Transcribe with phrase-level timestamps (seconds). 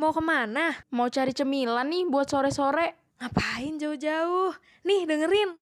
[0.00, 0.72] Mau ke mana?
[0.96, 3.12] Mau cari cemilan nih buat sore-sore?
[3.20, 4.56] Ngapain jauh-jauh?
[4.88, 5.60] Nih dengerin.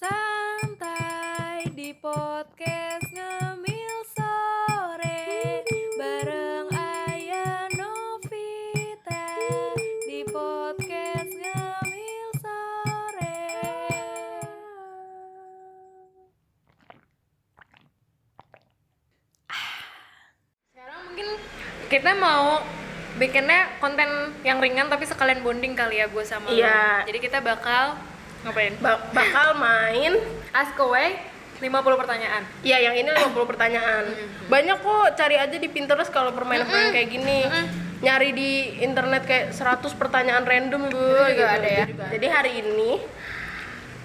[0.00, 2.81] Santai di podcast
[21.92, 22.64] kita mau
[23.20, 24.08] bikinnya konten
[24.40, 26.48] yang ringan tapi sekalian bonding kali ya gue sama.
[26.48, 27.04] Iya.
[27.04, 28.00] Jadi kita bakal
[28.48, 28.72] ngapain?
[28.80, 30.16] Ba- bakal main
[30.56, 31.20] Ask away
[31.62, 32.42] 50 pertanyaan.
[32.66, 34.02] ya yang ini 50 pertanyaan
[34.50, 37.46] banyak kok cari aja di Pinterest kalau permainan-permainan kayak gini
[38.02, 38.50] nyari di
[38.82, 40.98] internet kayak 100 pertanyaan random bu
[41.30, 41.84] juga ada ya.
[42.10, 42.98] jadi hari ini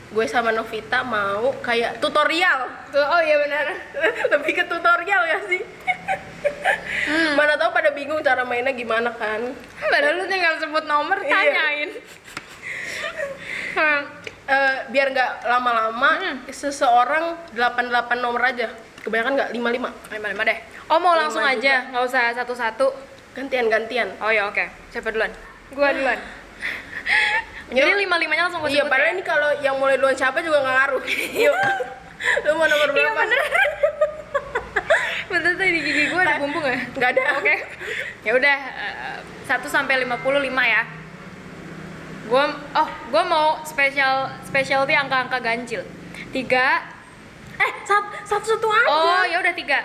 [0.08, 3.66] gue sama Novita mau kayak tutorial Tuh, oh iya benar.
[4.38, 5.62] lebih ke tutorial ya sih
[7.34, 9.40] mana tahu pada bingung cara mainnya gimana kan
[9.80, 11.30] Padahal lu tinggal sebut nomor, Iya.
[11.30, 11.90] tanyain.
[13.74, 14.02] Hmm.
[14.48, 16.12] Eh, biar nggak lama-lama
[16.48, 20.58] seseorang 88 nomor aja kebanyakan nggak 55 Lima lima deh.
[20.88, 22.88] Oh mau langsung aja, nggak usah satu-satu.
[23.34, 24.66] gantian-gantian Oh ya oke.
[24.90, 25.30] Siapa duluan?
[25.70, 26.18] Gua duluan.
[27.70, 29.14] Jadi lima limanya langsung gue Iya, padahal ya?
[29.14, 31.04] ini kalau yang mulai duluan siapa juga nggak ngaruh.
[31.46, 31.56] Yuk.
[32.44, 33.22] Lu mau nomor Iya berapa?
[33.22, 33.40] bener.
[35.28, 36.96] Bener tadi di gigi gue ada bumbu nggak?
[36.96, 37.24] Nggak ada.
[37.40, 37.56] Oke.
[38.24, 40.88] Ya udah eh, satu sampai lima puluh lima ya.
[42.28, 42.44] Gue
[42.76, 45.84] oh gue mau spesial specialty angka-angka ganjil.
[46.32, 46.96] Tiga.
[47.58, 48.88] Eh, satu satu, satu aja.
[48.88, 49.84] Oh ya udah tiga.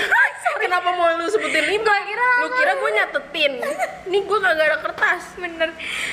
[0.62, 1.84] Kenapa mau lu sebutin lima?
[1.84, 3.52] Gua kira lu kira gue nyatetin.
[4.10, 5.22] Nih gue kagak ada kertas.
[5.36, 5.70] Bener.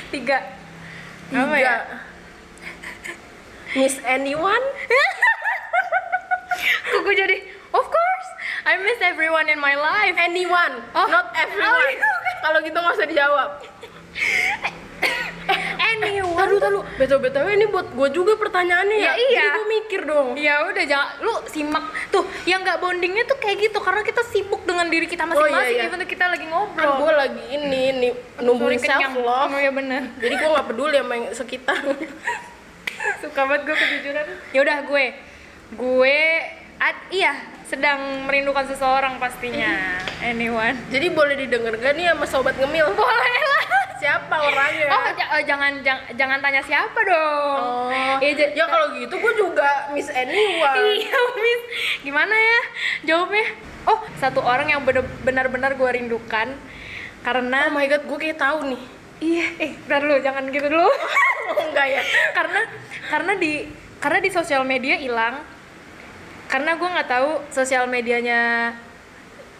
[0.09, 0.37] Tiga.
[1.29, 1.45] Tiga.
[1.45, 1.75] Apa ya?
[3.73, 4.61] Miss anyone?
[6.93, 7.37] Kok gue jadi
[7.73, 8.02] of course
[8.63, 10.15] I miss everyone in my life.
[10.15, 11.03] Anyone, Oh.
[11.05, 11.67] not everyone.
[11.69, 12.11] Oh, iya.
[12.43, 13.49] Kalau gitu nggak usah dijawab.
[15.93, 16.39] Anyone.
[16.39, 16.79] Tahu tahu.
[16.95, 19.05] Betul betul ini buat gue juga pertanyaannya ya.
[19.05, 19.27] Ya, iya.
[19.37, 20.27] Jadi gue mikir dong.
[20.35, 24.63] Ya udah jangan lu simak tuh yang nggak bondingnya tuh kayak gitu karena kita sibuk
[24.63, 25.93] dengan diri kita Oh, masing-masing iya, iya.
[25.93, 26.93] tuh kita lagi Kan ngobrol.
[26.97, 29.51] gue lagi ini nih numbuhin self love.
[29.51, 30.01] Oh ya bener.
[30.17, 31.81] Jadi gue nggak peduli sama yang sekitar.
[33.21, 34.25] Suka banget gue kejujuran.
[34.51, 35.05] Ya udah gue,
[35.73, 36.17] gue
[36.79, 37.33] ad- iya
[37.73, 39.97] sedang merindukan seseorang pastinya.
[40.23, 40.77] Anyone.
[40.87, 42.85] Jadi boleh didengar gak nih sama sobat ngemil?
[42.93, 43.63] Boleh lah.
[43.97, 44.87] Siapa orangnya?
[44.91, 47.57] Oh j- eh, jangan jang- jangan tanya siapa dong.
[47.57, 47.89] Oh,
[48.19, 50.77] Iya, j- ya kalau gitu gue juga Miss Anyone.
[50.99, 51.61] Iya, Miss.
[52.03, 52.61] Gimana ya
[53.05, 53.47] jawabnya?
[53.83, 54.85] Oh, satu orang yang
[55.23, 56.53] benar-benar gue rindukan
[57.19, 58.81] karena Oh my god, gue kayak tahu nih.
[59.19, 60.87] iya, eh, bentar dulu, jangan gitu dulu.
[61.43, 62.01] Oh enggak ya?
[62.31, 62.59] karena
[63.09, 63.67] karena di
[63.97, 65.43] karena di sosial media hilang.
[66.53, 68.69] Karena gue nggak tahu sosial medianya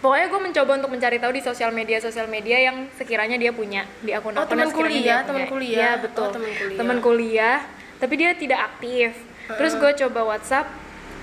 [0.04, 3.88] Pokoknya gue mencoba untuk mencari tahu di sosial media sosial media yang sekiranya dia punya
[4.04, 5.80] di akun Oh, akun teman yang sekiranya kuliah, teman kuliah.
[5.80, 6.28] Iya betul.
[6.28, 6.78] Oh, teman kuliah.
[6.78, 7.58] Teman kuliah,
[8.04, 9.16] tapi dia tidak aktif.
[9.48, 10.68] Terus gue coba WhatsApp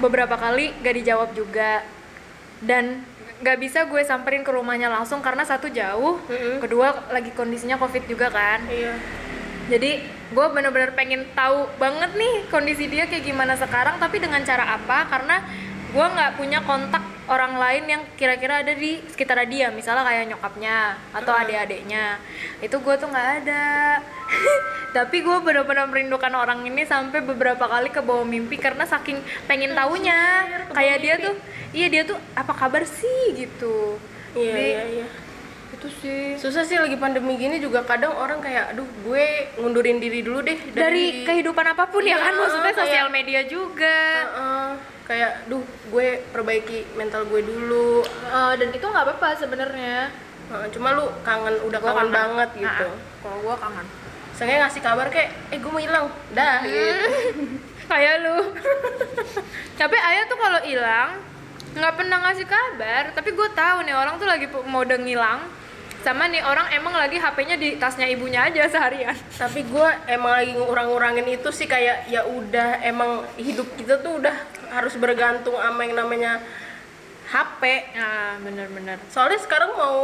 [0.01, 1.85] beberapa kali gak dijawab juga
[2.65, 3.05] dan
[3.41, 6.61] nggak bisa gue samperin ke rumahnya langsung karena satu jauh, Mm-mm.
[6.65, 8.65] kedua lagi kondisinya covid juga kan.
[8.65, 8.97] Iya.
[9.71, 10.03] Jadi
[10.35, 15.07] gue bener-bener pengen tahu banget nih kondisi dia kayak gimana sekarang tapi dengan cara apa?
[15.07, 15.39] Karena
[15.95, 19.71] gue nggak punya kontak orang lain yang kira-kira ada di sekitar dia.
[19.71, 22.19] Misalnya kayak nyokapnya atau adik-adiknya.
[22.59, 24.03] Itu gue tuh nggak ada.
[24.99, 29.71] Tapi gue bener-bener merindukan orang ini sampai beberapa kali ke bawah mimpi karena saking pengen
[29.79, 29.95] bawah
[30.75, 31.39] kayak dia tuh
[31.71, 33.39] iya dia tuh apa kabar sih?
[33.39, 34.03] gitu.
[34.35, 35.07] Iya, Jadi, iya, iya.
[35.81, 36.25] Itu sih.
[36.37, 39.25] Susah sih lagi pandemi gini juga kadang orang kayak aduh gue
[39.57, 43.41] ngundurin diri dulu deh dari kehidupan apa pun ya kan Iya, maksudnya kayak- sosial media
[43.43, 43.99] juga.
[44.21, 44.69] Heeh,
[45.03, 48.05] kayak duh gue perbaiki mental gue dulu.
[48.05, 50.13] Eh, dan itu nggak apa-apa sebenarnya.
[50.47, 52.89] Heeh, cuma lu kangen udah Gua kangen banget gitu.
[53.19, 53.87] Kalau gua kangen.
[54.31, 56.07] Seenggaknya ngasih kabar kayak eh gue mau hilang.
[56.31, 57.09] Dah gitu.
[57.91, 58.39] Kayak lu.
[59.75, 61.19] Tapi ayah tuh kalau hilang
[61.71, 63.11] nggak pernah ngasih kabar.
[63.11, 65.41] Tapi gue tahu nih orang tuh lagi mau udah ngilang
[66.01, 69.13] sama nih orang emang lagi HP-nya di tasnya ibunya aja seharian.
[69.43, 74.33] Tapi gue emang lagi ngurang-ngurangin itu sih kayak ya udah emang hidup kita tuh udah
[74.73, 76.41] harus bergantung sama yang namanya
[77.31, 77.63] HP
[77.95, 78.99] nah bener-bener.
[79.13, 79.99] Soalnya sekarang mau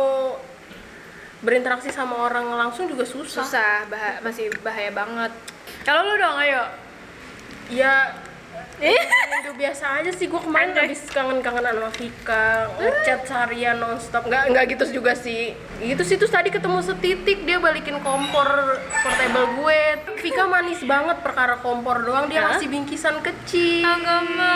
[1.40, 5.32] berinteraksi sama orang langsung juga susah, susah bah- masih bahaya banget.
[5.82, 6.64] Kalau lu dong ayo.
[7.66, 8.14] Ya
[8.80, 12.46] itu biasa aja sih gue kemarin habis kangen-kangenan sama Vika
[12.76, 14.28] ngechat seharian nonstop.
[14.28, 15.56] Nggak nggak gitu juga sih.
[15.80, 19.80] Gitu sih terus tadi ketemu setitik dia balikin kompor portable gue.
[20.20, 22.56] Vika manis banget perkara kompor doang dia Hah?
[22.56, 23.88] ngasih bingkisan kecil.
[23.88, 24.54] Agama.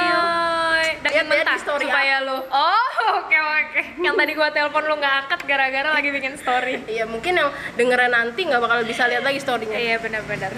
[0.81, 2.39] Lihat ya Daging di mentah story supaya lu.
[2.41, 2.91] Oh,
[3.21, 3.39] oke oke.
[3.39, 3.81] oke.
[4.01, 6.75] Yang tadi gua telepon lu nggak angkat gara-gara lagi bikin story.
[6.95, 9.79] Iya mungkin yang dengeran nanti nggak bakal bisa lihat lagi storynya.
[9.79, 10.51] Iya benar-benar.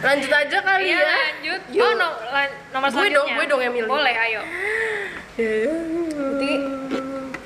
[0.00, 1.12] Lanjut aja kali Iya ya.
[1.12, 1.60] lanjut.
[1.74, 1.84] Yuk.
[1.84, 3.90] Oh no, lan- nomor Gue dong, gue dong yang milih.
[3.90, 4.40] Boleh, ayo.
[5.34, 6.50] Jadi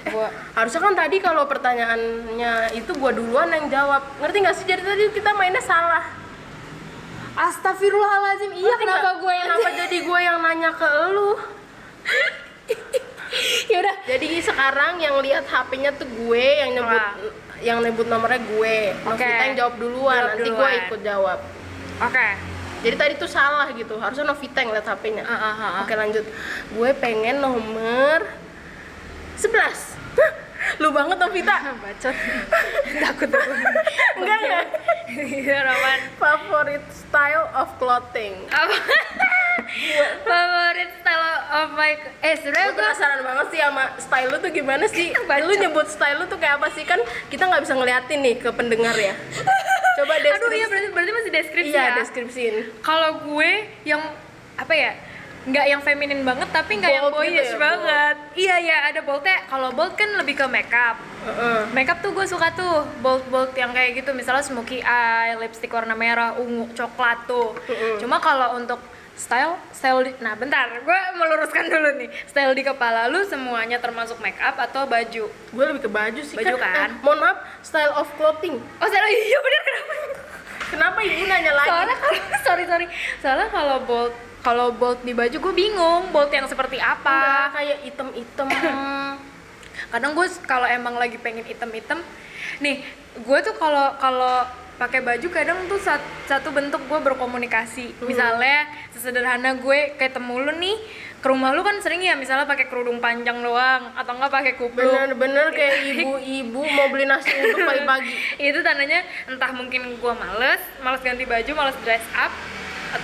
[0.09, 4.03] gua Harusnya kan tadi kalau pertanyaannya itu gua duluan yang jawab.
[4.21, 4.67] Ngerti nggak sih?
[4.67, 6.19] Jadi tadi kita mainnya salah.
[7.39, 8.51] Astagfirullahalazim.
[8.51, 11.39] Iya kenapa gue yang Kenapa jadi gue yang nanya ke lu?
[13.69, 13.97] Ya udah.
[14.09, 17.15] Jadi sekarang yang lihat HP-nya tuh gue yang nyebut Wah.
[17.61, 18.77] yang nyebut nomornya gue.
[19.05, 19.21] Oke.
[19.21, 20.81] Novita yang jawab duluan, Jawab nanti gue duluan.
[20.83, 21.39] ikut jawab.
[22.01, 22.29] Oke.
[22.79, 23.95] Jadi tadi tuh salah gitu.
[23.99, 25.23] Harusnya Novita yang lihat HP-nya.
[25.27, 25.73] Ah, ah, ah, ah.
[25.85, 26.25] Oke, lanjut.
[26.73, 28.25] Gue pengen nomor
[29.37, 29.99] 11.
[30.19, 30.33] Hah,
[30.79, 31.57] Lu banget Novita.
[31.77, 32.17] Bacot.
[32.99, 33.53] Takut aku.
[34.17, 34.67] Enggak enggak.
[35.09, 35.99] Iya, Roman.
[36.17, 38.35] Favorit style of clothing.
[38.49, 38.77] Apa?
[40.21, 44.85] Favorit style of my eh sebenarnya Gue penasaran banget sih sama style lu tuh gimana
[44.87, 45.09] sih?
[45.29, 45.45] Bacot.
[45.45, 46.83] Lu nyebut style lu tuh kayak apa sih?
[46.83, 49.15] Kan kita nggak bisa ngeliatin nih ke pendengar ya.
[49.97, 50.55] Coba Aduh deskripsi.
[50.55, 51.95] iya berarti berarti masih deskripsi Iya, ya.
[51.97, 52.55] deskripsiin.
[52.81, 53.51] Kalau gue
[53.85, 54.03] yang
[54.55, 54.93] apa ya?
[55.49, 58.17] Nggak yang feminin banget tapi nggak yang Bold gitu boyish ya, banget.
[58.35, 59.39] Iya iya ada boldnya.
[59.47, 60.97] Kalau bold kan lebih ke makeup.
[61.25, 61.61] Heeh.
[61.73, 65.93] Makeup tuh gue suka tuh bold bold yang kayak gitu misalnya smoky eye, lipstick warna
[65.93, 67.57] merah, ungu, coklat tuh.
[67.65, 67.97] Mm-mm.
[67.99, 68.79] Cuma kalau untuk
[69.19, 74.15] style style di, nah bentar gue meluruskan dulu nih style di kepala lu semuanya termasuk
[74.23, 76.87] makeup atau baju Gue lebih ke baju sih Baju kan?
[76.87, 78.63] Eh, mohon maaf, style of clothing.
[78.79, 79.95] oh style iya bener kenapa
[80.71, 81.67] Kenapa ibu nanya lagi?
[81.67, 82.87] soalnya kalau sorry sorry
[83.19, 84.15] soalnya kalau bold
[84.49, 88.49] kalau bold di baju gue bingung bold yang seperti Enggak, apa kayak item-item.
[89.89, 92.01] kadang gue kalau emang lagi pengen item-item
[92.59, 92.81] nih
[93.19, 98.07] gue tuh kalau kalau pakai baju kadang tuh sat- satu bentuk gue berkomunikasi Hmm.
[98.07, 100.77] misalnya sesederhana gue ketemu lu nih
[101.19, 104.87] ke rumah lu kan sering ya misalnya pakai kerudung panjang doang atau enggak pakai kupluk
[104.87, 108.15] Bener-bener kayak ibu-ibu mau beli nasi uduk pagi-pagi.
[108.49, 112.31] itu tandanya entah mungkin gua males males ganti baju males dress up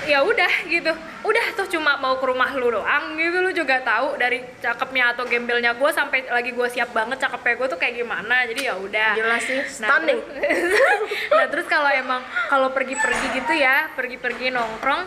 [0.04, 0.92] ya udah gitu.
[1.20, 3.36] Udah tuh cuma mau ke rumah lu doang gitu.
[3.38, 7.68] Lu juga tahu dari cakepnya atau gembelnya gua sampai lagi gua siap banget cakepnya gua
[7.68, 8.44] tuh kayak gimana.
[8.44, 9.12] Jadi ya udah.
[9.14, 10.20] Jelas sih, Nah, stunning.
[10.20, 10.80] terus-
[11.36, 15.04] nah terus kalau emang kalau pergi-pergi gitu ya pergi-pergi nongkrong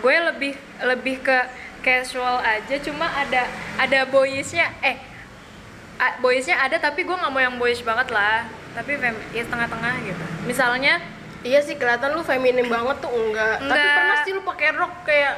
[0.00, 0.52] gue lebih
[0.82, 1.38] lebih ke
[1.80, 2.74] casual aja.
[2.78, 3.46] Cuma ada
[3.76, 4.66] ada boyishnya.
[4.80, 4.98] Eh
[5.96, 8.46] a- boyishnya ada tapi gue nggak mau yang boyish banget lah.
[8.72, 8.98] Tapi
[9.30, 10.24] ya setengah-tengah gitu.
[10.42, 10.98] Misalnya
[11.42, 13.58] Iya sih kelihatan lu feminim banget tuh enggak.
[13.58, 13.96] Tapi Enggak.
[13.96, 15.34] pernah sih lu pakai rok kayak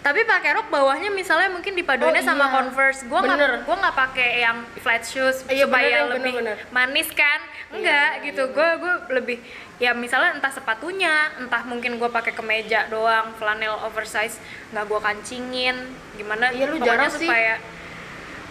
[0.00, 2.52] tapi pakai rok bawahnya misalnya mungkin dipaduinnya Oh, sama iya.
[2.54, 3.36] converse gue Bener.
[3.36, 6.72] nggak gue nggak pakai yang flat shoes Iya, supaya bener, yang lebih bener, bener.
[6.72, 9.36] manis kan enggak iya, gitu gue gue lebih
[9.76, 14.40] ya misalnya entah sepatunya entah mungkin gue pakai kemeja doang flanel oversize
[14.72, 15.76] nggak gue kancingin
[16.16, 17.20] gimana Iya, lu jarang sih.
[17.22, 17.60] supaya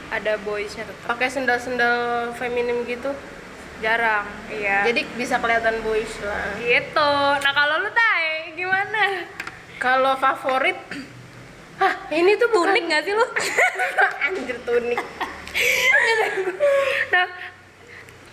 [0.10, 1.98] ada boysnya tetap pakai sendal-sendal
[2.34, 3.10] feminim gitu.
[3.80, 4.84] Jarang iya.
[4.88, 6.56] Jadi bisa kelihatan boyish lah.
[6.60, 7.12] gitu.
[7.40, 9.24] Nah kalau lu tay gimana?
[9.80, 10.76] Kalau favorit
[11.80, 12.76] Hah, ini tuh bukan.
[12.76, 13.26] Tunik nggak sih lu?
[14.28, 15.00] Anjir tunik.
[17.14, 17.26] nah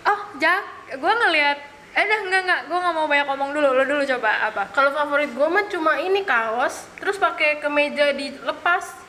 [0.06, 0.62] oh jak
[0.94, 1.58] gue ngelihat
[1.96, 3.68] eh dah enggak enggak gue nggak mau banyak ngomong dulu.
[3.70, 4.62] Lo dulu coba apa?
[4.74, 9.06] Kalau favorit gue mah cuma ini kaos, terus pakai kemeja dilepas.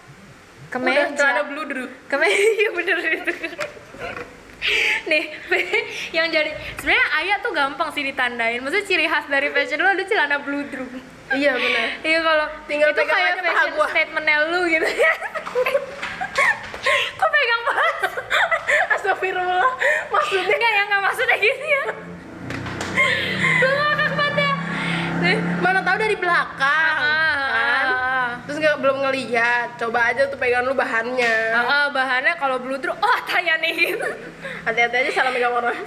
[0.69, 1.89] Udah celana bludru.
[2.05, 3.33] kemeja iya bener itu
[5.11, 5.23] nih
[6.17, 6.51] yang jadi
[6.81, 10.87] sebenarnya ayah tuh gampang sih ditandain maksudnya ciri khas dari fashion lu ada celana bludru
[11.27, 11.87] Iya benar.
[12.07, 13.87] iya kalau Tinggal itu kayak fashion gua.
[13.91, 14.87] statementnya lu gitu
[17.19, 17.95] kok pegang banget
[18.95, 19.71] Astagfirullah.
[20.07, 21.83] Maksudnya enggak ya nggak maksudnya gitu ya
[23.57, 24.49] gue ngakak pada
[25.19, 26.97] nih mana tahu dari belakang
[27.51, 27.87] kan?
[28.45, 29.69] Terus nggak belum ngeliat.
[29.75, 31.35] Coba aja tuh pegang lu bahannya.
[31.49, 33.95] ah, ah, bahannya kalau bludru oh tanya nih
[34.65, 35.73] Hati-hati aja salah megang orang.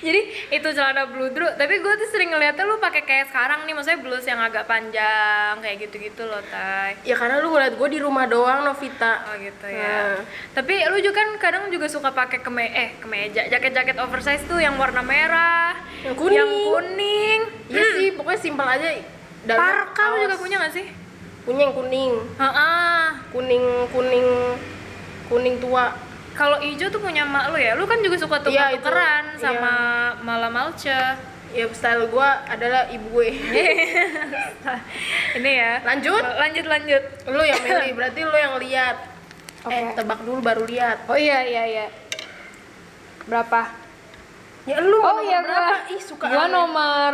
[0.00, 0.20] jadi
[0.50, 4.24] itu celana bludru tapi gue tuh sering ngeliatnya lu pakai kayak sekarang nih maksudnya blus
[4.24, 8.64] yang agak panjang kayak gitu-gitu loh tay Ya karena lu ngeliat gue di rumah doang
[8.64, 9.28] Novita.
[9.28, 9.78] oh gitu ya
[10.10, 10.18] Nah.
[10.52, 14.74] tapi lu juga kan kadang juga suka pakai keme eh kemeja jaket-jaket oversize tuh yang
[14.74, 16.34] warna merah Yang kuning.
[16.34, 18.88] yang kuning Iya sih, pokoknya simpel aja.
[19.46, 20.86] Parka lu juga punya gak sih
[21.42, 22.12] Punya yang kuning.
[22.36, 23.00] Heeh.
[23.30, 24.28] Kuning kuning
[25.26, 25.90] kuning tua.
[26.30, 29.36] kalau ijo tuh punya mak lu ya lu kan juga suka tukeran Iya.
[29.36, 29.72] sama
[30.20, 30.88] malam malce
[31.50, 33.28] Ya style gua adalah ibu gue.
[35.36, 36.22] ini ya Lanjut.
[36.22, 38.96] lanjut lanjut lu yang milih, berarti lu yang lihat.
[39.60, 39.92] Eh, Oke.
[39.96, 41.04] tebak dulu baru lihat.
[41.04, 41.86] oh iya iya iya
[43.26, 43.66] berapa
[44.64, 45.82] Ya lu oh iya berapa?
[45.82, 47.12] gua Ih, suka gua nomor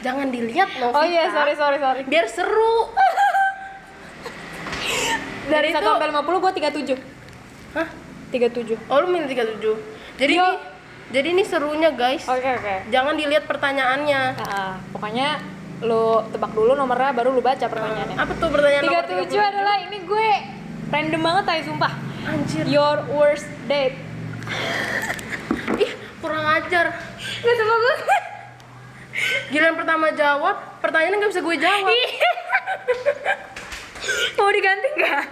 [0.00, 0.96] Jangan dilihat Novita.
[0.96, 2.88] oh iya sorry sorry sorry Biar seru.
[5.50, 6.98] dari Jadi 1 itu- sampai 50 gua 37
[7.74, 7.88] Hah?
[8.30, 9.74] 37 Oh lu milih 37
[10.18, 10.44] Jadi Yo.
[10.44, 10.56] nih
[11.12, 12.24] Jadi ini serunya guys.
[12.24, 12.88] Oke oke.
[12.88, 14.22] Jangan dilihat pertanyaannya.
[14.32, 15.44] Nah, pokoknya
[15.84, 18.16] lu tebak dulu nomornya baru lu baca pertanyaannya.
[18.16, 20.28] Apa tuh pertanyaan nomor 37 adalah ini gue
[20.88, 21.92] random banget tay sumpah.
[22.24, 22.64] Anjir.
[22.64, 24.00] Your worst date.
[25.76, 25.92] Ih
[26.24, 26.96] kurang ajar.
[27.20, 27.94] Gak sumpah gue
[29.52, 31.86] Giliran pertama jawab Pertanyaannya nggak bisa gue jawab
[34.38, 35.24] Mau diganti nggak?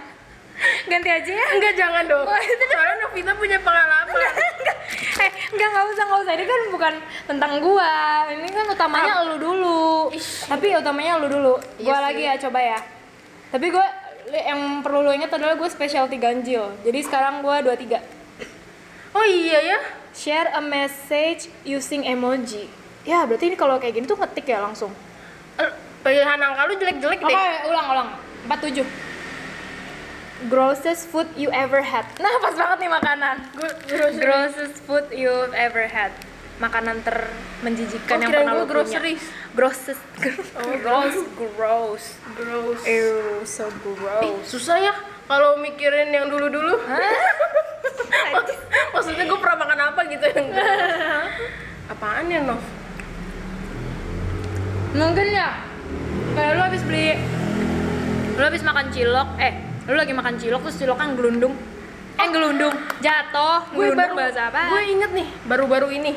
[0.61, 1.45] Ganti aja ya?
[1.57, 4.13] Enggak jangan dong Oh, itu- Soalnya Novita punya pengalaman
[5.25, 6.33] eh, enggak, enggak usah, enggak usah.
[6.33, 6.93] Ini kan bukan
[7.25, 7.93] tentang gua.
[8.29, 10.09] Ini kan utamanya lu dulu.
[10.13, 10.45] Ish.
[10.45, 11.53] Tapi utamanya lu dulu.
[11.77, 12.79] Iya Gua lagi ya, coba ya.
[13.49, 13.85] Tapi gua
[14.31, 16.71] yang perlu lu ingat adalah gue specialty ganjil.
[16.85, 17.99] Jadi sekarang gua 23.
[19.11, 19.79] Oh iya ya
[20.11, 22.67] Share a message using emoji.
[23.01, 24.93] Ya, berarti ini kalau kayak gini tuh ngetik ya langsung.
[25.57, 28.09] Eh, Pilihan angka lu jelek-jelek Oke, deh ulang, ulang.
[28.43, 28.85] 47.
[30.43, 32.01] Grossest food you ever had.
[32.17, 33.35] Nah, pas banget nih makanan.
[33.85, 36.09] Grocery Grossest food you've ever had.
[36.57, 37.29] Makanan ter
[37.61, 38.65] menjijikan Oh, yang pernah punya.
[38.67, 39.23] groceries.
[39.51, 40.01] Grossest.
[40.57, 42.03] Oh, gross, gross.
[42.31, 44.45] Gross Ew, so Ih, gross.
[44.47, 44.93] susah ya
[45.25, 46.77] kalau mikirin yang dulu-dulu.
[48.33, 50.47] Mak- Maksudnya gue pernah makan apa gitu yang
[51.91, 52.61] Apaan ya, Nov?
[54.91, 55.49] Mungkin ya.
[56.31, 57.17] Kayak lu habis beli
[58.31, 59.53] lu habis makan cilok, eh,
[59.85, 61.53] lu lagi makan cilok terus ciloknya gelundung.
[62.11, 64.69] Eh, gelundung, jatuh, Gue baru bahasa apa?
[64.69, 66.13] Gue inget nih, baru-baru ini.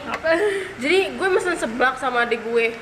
[0.76, 2.76] Jadi gue mesen seblak sama adik gue.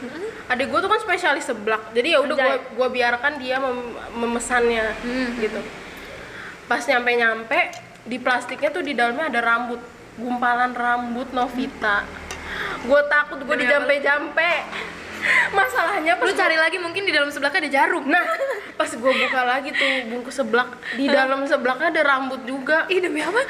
[0.48, 1.92] Adik gue tuh kan spesialis seblak.
[1.92, 5.28] Jadi ya udah gue gue biarkan dia mem- memesannya Hmm.
[5.38, 5.60] gitu.
[6.66, 7.58] Pas nyampe-nyampe
[8.02, 9.78] di plastiknya tuh di dalamnya ada rambut,
[10.16, 12.02] gumpalan rambut Novita.
[12.82, 13.60] Gue takut gue apa?
[13.60, 14.52] dijampe-jampe.
[15.54, 18.04] Masalahnya pas Lu cari lagi mungkin di dalam sebelahnya ada jarum.
[18.04, 18.22] Nah,
[18.74, 22.86] pas gue buka lagi tuh bungkus seblak, di dalam seblaknya ada rambut juga.
[22.86, 23.38] Ih, demi apa?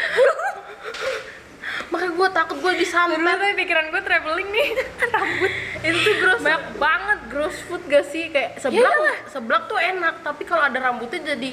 [1.89, 3.17] Makanya gue takut gue disantet.
[3.17, 4.69] Dulu tuh pikiran gue traveling nih,
[5.15, 5.53] rambut.
[5.83, 7.19] Itu tuh gross Banyak banget.
[7.29, 8.29] gross food gak sih?
[8.29, 9.17] Kayak seblak, Iyalah.
[9.29, 11.51] seblak tuh enak, tapi kalau ada rambutnya jadi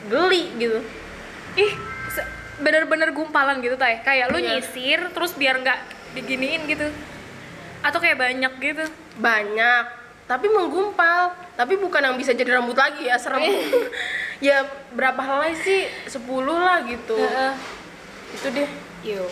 [0.00, 0.80] geli gitu.
[1.52, 1.72] ih
[2.56, 4.60] bener-bener gumpalan gitu tay kayak lu Iya.
[4.60, 5.76] nyisir terus biar nggak
[6.12, 6.88] diginiin gitu
[7.80, 8.84] atau kayak banyak gitu
[9.20, 9.84] Banyak,
[10.24, 11.36] tapi menggumpal.
[11.54, 13.44] Tapi bukan yang bisa jadi rambut lagi ya, serem.
[14.40, 15.84] ya berapa helai sih?
[16.08, 16.16] 10
[16.50, 17.14] lah gitu.
[17.14, 17.52] Heeh.
[18.32, 18.70] Itu deh.
[19.00, 19.24] Yo.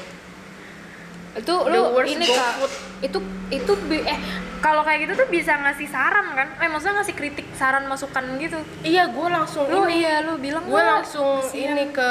[1.37, 2.66] itu The lu worst ini kak
[2.99, 3.18] itu
[3.49, 4.18] itu eh
[4.59, 8.59] kalau kayak gitu tuh bisa ngasih saran kan eh maksudnya ngasih kritik saran masukan gitu
[8.83, 10.02] Iya, gue langsung lu ini.
[10.02, 12.11] iya lu bilang gue "Wah, langsung kasihan." ini ke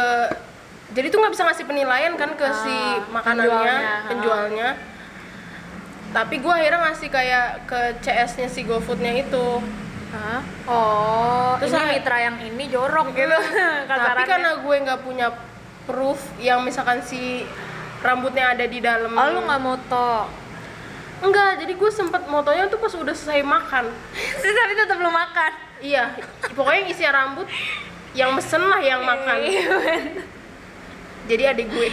[0.96, 4.69] jadi tuh nggak bisa ngasih penilaian kan ke si Ah, makanannya penjualnya, penjualnya
[6.09, 9.59] tapi gue akhirnya ngasih kayak ke CS-nya si GoFoodnya itu.
[10.07, 10.39] Hah?
[10.65, 13.27] oh Terus ini saya- mitra yang ini jorok gitu.
[13.27, 14.23] tapi kasarannya.
[14.25, 15.27] karena gue nggak punya
[15.83, 17.43] proof yang misalkan si
[17.99, 19.11] rambutnya ada di dalam.
[19.11, 20.31] Oh lu nggak moto?
[21.17, 23.91] Enggak jadi gue sempet motonya tuh pas udah selesai makan.
[24.57, 25.51] Tapi tetap lu makan?
[25.77, 26.09] Iya
[26.53, 27.45] pokoknya isinya rambut
[28.13, 29.37] yang mesen lah yang makan
[31.27, 31.88] jadi adik gue.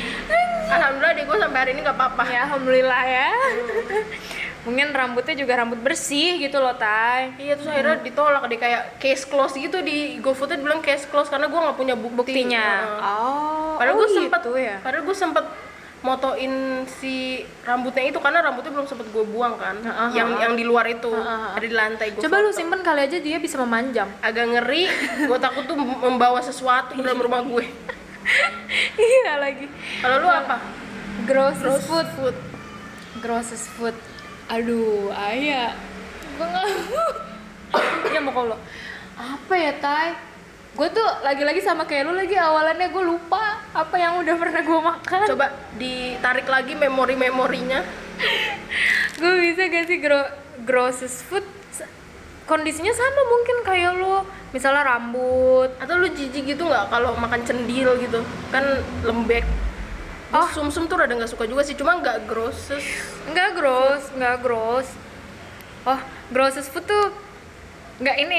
[0.64, 2.22] Alhamdulillah adik gue sampai hari ini nggak apa-apa.
[2.24, 3.28] Ya alhamdulillah ya.
[4.64, 7.36] Mungkin rambutnya juga rambut bersih gitu loh tay.
[7.36, 11.46] Iya terus akhirnya ditolak deh kayak case close gitu di GoFoodnya dibilang case close karena
[11.46, 12.16] gue nggak punya bukti.
[12.16, 12.64] buktinya.
[12.64, 13.00] Heeh.
[13.04, 14.76] oh Padahal oh gue sempet, gitu ya.
[14.80, 15.44] padahal gue sempet
[16.00, 16.52] motoin
[16.94, 17.14] si
[17.60, 21.08] rambutnya itu karena rambutnya belum sempet gue buang kan, Heeh, yang yang di luar itu
[21.08, 22.20] Heeh, ada di lantai gue.
[22.20, 24.08] coba lu simpen kali aja dia bisa memanjang.
[24.20, 24.84] Agak ngeri,
[25.24, 27.64] gue takut tuh membawa sesuatu ke dalam rumah gue.
[29.12, 29.66] iya lagi.
[30.00, 30.56] Kalau lu apa?
[31.24, 32.08] grossest food.
[32.18, 32.36] food.
[33.22, 33.96] grossest food.
[34.50, 35.72] Aduh ayah
[36.34, 36.66] gue nggak
[38.10, 38.58] ya mau kalau
[39.14, 40.18] apa ya tay
[40.74, 44.80] gue tuh lagi-lagi sama kayak lu lagi awalannya gue lupa apa yang udah pernah gue
[44.82, 45.26] makan.
[45.30, 45.46] Coba
[45.78, 47.80] ditarik lagi memori-memorinya.
[49.22, 50.26] gue bisa gak sih gro
[50.66, 51.46] grossest food
[52.44, 54.20] kondisinya sama mungkin kayak lu
[54.52, 58.20] misalnya rambut Atau lu jijik gitu nggak kalau makan cendil gitu?
[58.52, 59.44] Kan lembek.
[60.30, 60.44] Oh.
[60.44, 60.48] Oh.
[60.52, 62.82] Sum-sum tuh rada nggak suka juga sih, cuma nggak grosses.
[63.30, 64.88] Enggak gross, enggak gross.
[65.84, 66.00] Oh,
[66.32, 67.12] grossest food tuh
[67.94, 68.38] enggak ini,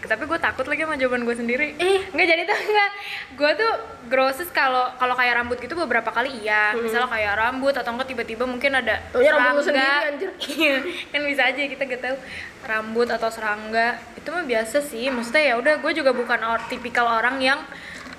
[0.00, 1.76] tapi gue takut lagi sama jawaban gue sendiri.
[1.76, 2.08] Eh.
[2.12, 2.90] Enggak jadi tuh enggak.
[3.36, 3.72] Gue tuh
[4.08, 6.72] grossest kalau kalau kayak rambut gitu beberapa kali iya.
[6.72, 9.84] Misalnya kayak rambut atau enggak tiba-tiba mungkin ada Taunya rambut serangga.
[9.84, 10.30] sendiri, anjir.
[10.54, 10.76] Iya,
[11.12, 12.16] kan bisa aja kita gak tahu
[12.64, 14.00] rambut atau serangga.
[14.16, 15.12] Itu mah biasa sih.
[15.12, 17.60] Maksudnya ya udah gue juga bukan or, tipikal orang yang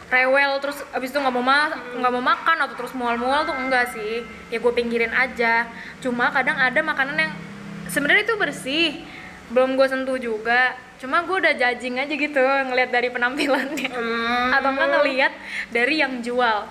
[0.05, 3.89] rewel terus abis itu nggak mau ma nggak mau makan atau terus mual-mual tuh enggak
[3.89, 4.21] sih
[4.53, 5.65] ya gue pinggirin aja
[5.97, 7.33] cuma kadang ada makanan yang
[7.89, 9.01] sebenarnya itu bersih
[9.47, 14.69] belum gue sentuh juga cuma gue udah judging aja gitu ngelihat dari penampilannya Hmm, atau
[14.69, 15.33] enggak ngelihat
[15.69, 16.65] dari yang jual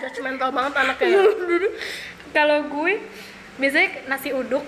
[0.00, 1.08] judgmental banget anaknya.
[1.08, 1.22] ya.
[2.36, 2.98] kalau gue
[3.56, 4.62] biasanya nasi uduk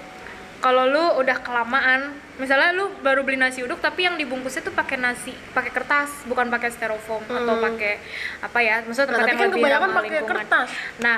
[0.59, 4.97] kalau lu udah kelamaan misalnya lu baru beli nasi uduk tapi yang dibungkusnya tuh pakai
[4.97, 7.99] nasi pakai kertas bukan pakai styrofoam atau pakai
[8.41, 9.13] apa ya maksudnya Hmm.
[9.13, 10.31] Nah, tempat tapi yang kan lebih ramah lingkungan.
[10.31, 10.69] kertas.
[10.99, 11.17] nah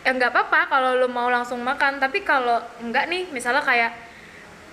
[0.00, 3.90] ya nggak apa-apa kalau lu mau langsung makan tapi kalau enggak nih misalnya kayak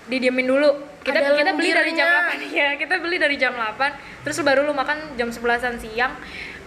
[0.09, 0.69] didiemin dulu
[1.05, 2.49] kita Ada kita beli dari jam lendirnya.
[2.51, 6.13] 8 ya kita beli dari jam 8 terus baru lu makan jam 11an siang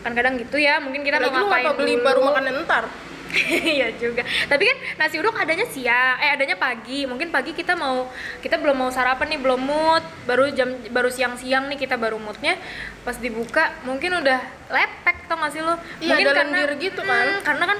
[0.02, 2.06] kan kadang gitu ya mungkin kita mau lu ngapain ngapa beli dulu.
[2.06, 2.86] baru makan ntar?
[3.76, 4.22] Iya juga.
[4.24, 7.08] Tapi kan nasi uduk adanya siang, eh adanya pagi.
[7.08, 8.08] Mungkin pagi kita mau
[8.44, 10.04] kita belum mau sarapan nih, belum mood.
[10.28, 12.60] Baru jam baru siang-siang nih kita baru moodnya.
[13.02, 15.80] Pas dibuka mungkin udah lepek tau gak sih lo?
[16.00, 17.24] Iya, mungkin ada lendir gitu kan.
[17.24, 17.78] Hmm, karena kan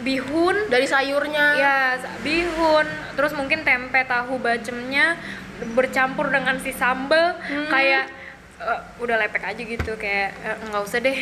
[0.00, 1.46] bihun Dari sayurnya.
[1.54, 1.78] ya
[2.20, 5.14] bihun, terus mungkin tempe tahu bacemnya
[5.70, 7.68] bercampur dengan si sambel Hmm.
[7.68, 8.10] kayak
[8.56, 11.18] eh, udah lepek aja gitu kayak eh, nggak usah deh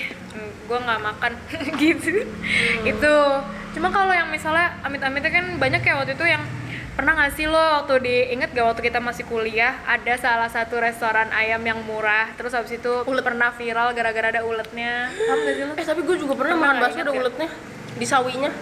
[0.63, 1.33] gue nggak makan
[1.83, 2.85] gitu Hmm.
[2.87, 3.15] itu
[3.73, 6.45] cuma kalau yang misalnya amit-amitnya kan banyak ya waktu itu yang
[6.93, 10.77] pernah nggak sih lo waktu di inget gak waktu kita masih kuliah ada salah satu
[10.77, 13.21] restoran ayam yang murah terus habis itu Ulet.
[13.23, 15.73] pernah viral gara-gara ada uletnya paham gak sih lo?
[15.73, 17.17] Eh tapi gue juga pernah Pernah makan bakso ada ya?
[17.19, 17.49] uletnya
[17.97, 18.53] di sawinya.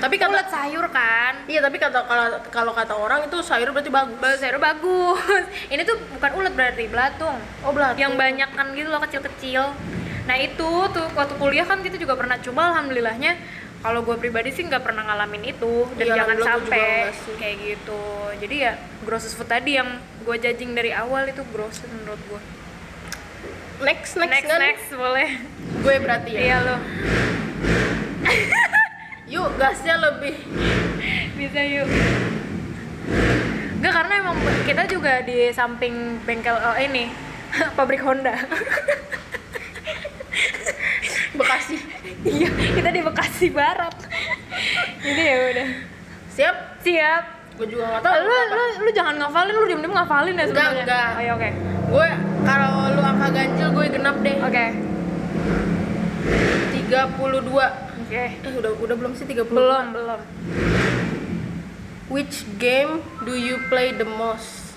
[0.00, 3.92] Tapi kata ulet sayur kan Iya tapi kata kalau kalau kata orang itu sayur berarti
[3.92, 4.40] bagus.
[4.40, 5.44] Sayur bagus.
[5.72, 7.36] Ini tuh bukan ulet berarti belatung.
[7.60, 8.00] Oh belatung.
[8.00, 9.76] Yang banyak kan gitu loh kecil-kecil.
[10.24, 13.36] Nah itu tuh waktu kuliah kan kita juga pernah coba alhamdulillahnya
[13.80, 17.08] kalau gue pribadi sih nggak pernah ngalamin itu dan Iya, jangan sampai
[17.40, 18.02] kayak gitu
[18.36, 18.72] jadi ya
[19.08, 19.88] grosses food tadi yang
[20.20, 22.40] gue judging dari awal itu gross menurut gue
[23.80, 24.60] Next next, next kan?
[24.60, 25.28] next boleh
[25.80, 26.40] Gue berarti ya.
[26.44, 26.76] iya lo
[29.26, 30.34] Yuk gasnya lebih.
[31.32, 31.88] bisa yuk
[33.76, 37.08] Enggak karena emang kita juga di samping bengkel oh, ini
[37.76, 38.36] pabrik Honda
[41.32, 41.80] Bekasi.
[42.20, 43.94] iya kita di Bekasi Barat
[45.00, 45.68] jadi ya udah
[46.30, 46.56] Siap?
[46.80, 47.24] siap
[47.56, 48.14] Gue juga nggak tahu.
[48.20, 51.08] lu, lu lu jangan ngafalin lu diem diem ngafalin ya sebenarnya enggak.
[51.10, 51.48] oh ya oke
[51.90, 52.08] Gue
[52.42, 54.36] kalau lu angka ganjil gue genap deh.
[54.38, 54.66] oke
[57.06, 57.46] 32.
[57.46, 59.48] oke Eh udah udah belum sih 32?
[59.48, 60.20] belum belum
[62.10, 64.74] Which game do you play the most?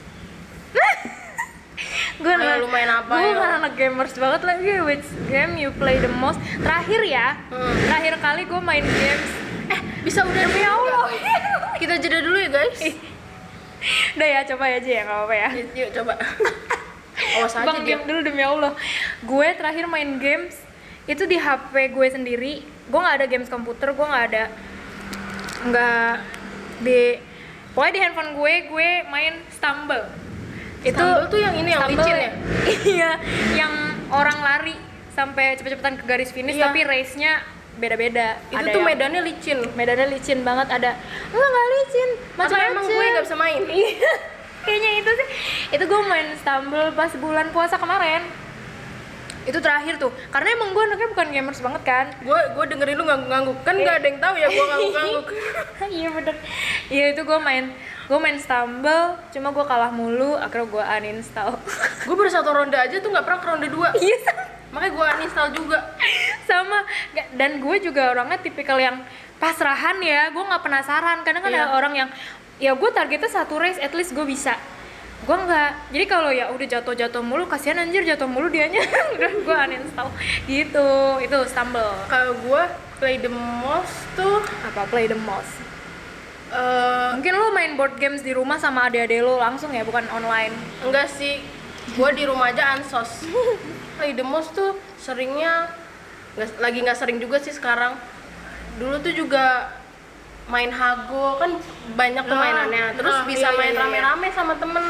[2.13, 5.97] gue Ayo, lu main apa, gue kan anak gamers banget lagi which game you play
[5.97, 7.73] the most terakhir ya Hmm.
[7.83, 9.29] terakhir kali gue main games
[9.65, 11.09] Eh, bisa udah demi Allah
[11.81, 12.79] Kita jeda dulu ya, guys.
[14.13, 16.13] udah ya coba aja ya nggak apa-apa ya Yuk, yuk, coba.
[17.35, 18.71] Awas aja Bang diam dulu demi Allah.
[19.21, 20.55] Gue terakhir main games
[21.05, 22.53] itu di HP gue sendiri.
[22.85, 24.43] Gue nggak ada games komputer, gue nggak ada
[25.63, 26.11] nggak
[26.81, 27.15] di
[27.71, 30.05] pokoknya di handphone gue gue main Stumble.
[30.81, 32.31] Itu Stumble tuh yang ini, yang licin ya?
[32.93, 33.11] Iya,
[33.55, 33.73] yang
[34.09, 34.75] orang lari
[35.11, 36.67] sampai cepet-cepetan ke garis finish Iya.
[36.67, 37.39] tapi race-nya
[37.73, 38.37] beda-beda.
[38.47, 39.59] Itu Ada tuh yang- medannya licin.
[39.73, 40.91] medannya licin banget ada
[41.29, 43.61] enggak nggak licin Masa emang gue nggak bisa main?
[43.63, 44.13] Iya,
[44.63, 45.27] kayaknya itu sih.
[45.71, 48.21] Itu gue main Stumble pas bulan puasa kemarin.
[49.43, 50.11] Itu terakhir tuh.
[50.31, 52.05] Karena emang gue anaknya bukan gamers banget kan.
[52.23, 53.57] Gue gue dengerin lu ngangguk-ngangguk.
[53.67, 55.25] Kan nggak ada yang tahu ya gue ngangguk-ngangguk.
[55.99, 56.35] iya bener.
[56.87, 57.65] Iya itu gue main
[58.03, 61.55] gue main Stumble, cuma gue kalah mulu, akhirnya gue uninstall.
[62.07, 63.95] gue baru satu ronde aja tuh nggak pernah ke ronde dua.
[63.95, 64.17] Iya
[64.73, 65.79] Makanya gue uninstall juga.
[66.43, 66.83] sama.
[67.37, 68.99] Dan gue juga orangnya tipikal yang
[69.39, 71.23] pasrahan ya, gue nggak penasaran.
[71.23, 71.67] Kadang kan Iya.
[71.67, 72.09] ada orang yang
[72.59, 74.55] ya gue targetnya satu race, at least gue bisa.
[75.23, 75.71] Gue nggak.
[75.89, 78.83] Jadi kalau ya udah jatuh-jatuh mulu, kasihan anjir jatuh mulu dianya.
[79.15, 80.09] udah gue uninstall.
[80.43, 80.89] Gitu.
[81.21, 81.95] Itu Stumble.
[82.07, 82.61] Kalau gue
[82.99, 85.59] play the most tuh Apa play the most?
[86.49, 90.53] eh, Mungkin lo main board games di rumah sama adik-adik lo langsung ya, bukan online.
[90.81, 91.39] enggak sih.
[91.93, 93.27] Gue di rumah aja ansos.
[93.99, 95.67] Play the most tuh seringnya
[96.57, 97.93] lagi nggak sering juga sih sekarang.
[98.75, 99.69] Dulu tuh juga
[100.45, 101.51] main hago kan
[101.93, 102.85] banyak tuh Ah, mainannya.
[102.93, 103.81] Terus ah, bisa iya, main iya, iya.
[103.81, 104.85] rame-rame sama temen.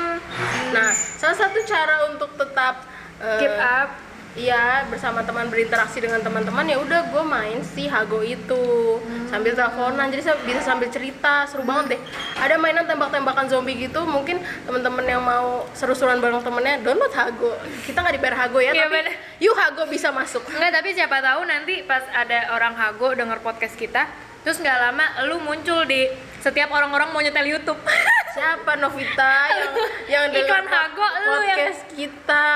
[0.70, 2.84] Nah, salah satu cara untuk tetap
[3.20, 3.90] eh, Keep up.
[4.34, 8.66] Iya, bersama teman berinteraksi dengan teman-teman ya udah gue main si Hago itu
[8.98, 9.30] Hmm.
[9.30, 12.02] sambil teleponan jadi sa- bisa sambil cerita seru banget deh.
[12.36, 17.54] Ada mainan tembak-tembakan zombie gitu mungkin teman-teman yang mau seru-seruan bareng temennya download Hago.
[17.86, 19.14] Kita nggak dibayar Hago ya, Iya, tapi bener.
[19.38, 20.42] yuk Hago bisa masuk.
[20.50, 24.10] Enggak, tapi siapa tahu nanti pas ada orang Hago denger podcast kita,
[24.44, 26.08] terus nggak lama lu muncul di
[26.44, 27.80] setiap orang-orang mau nyetel YouTube.
[28.36, 29.74] Siapa Novita yang
[30.10, 32.48] yang Iklan Hago, lu yang- kita.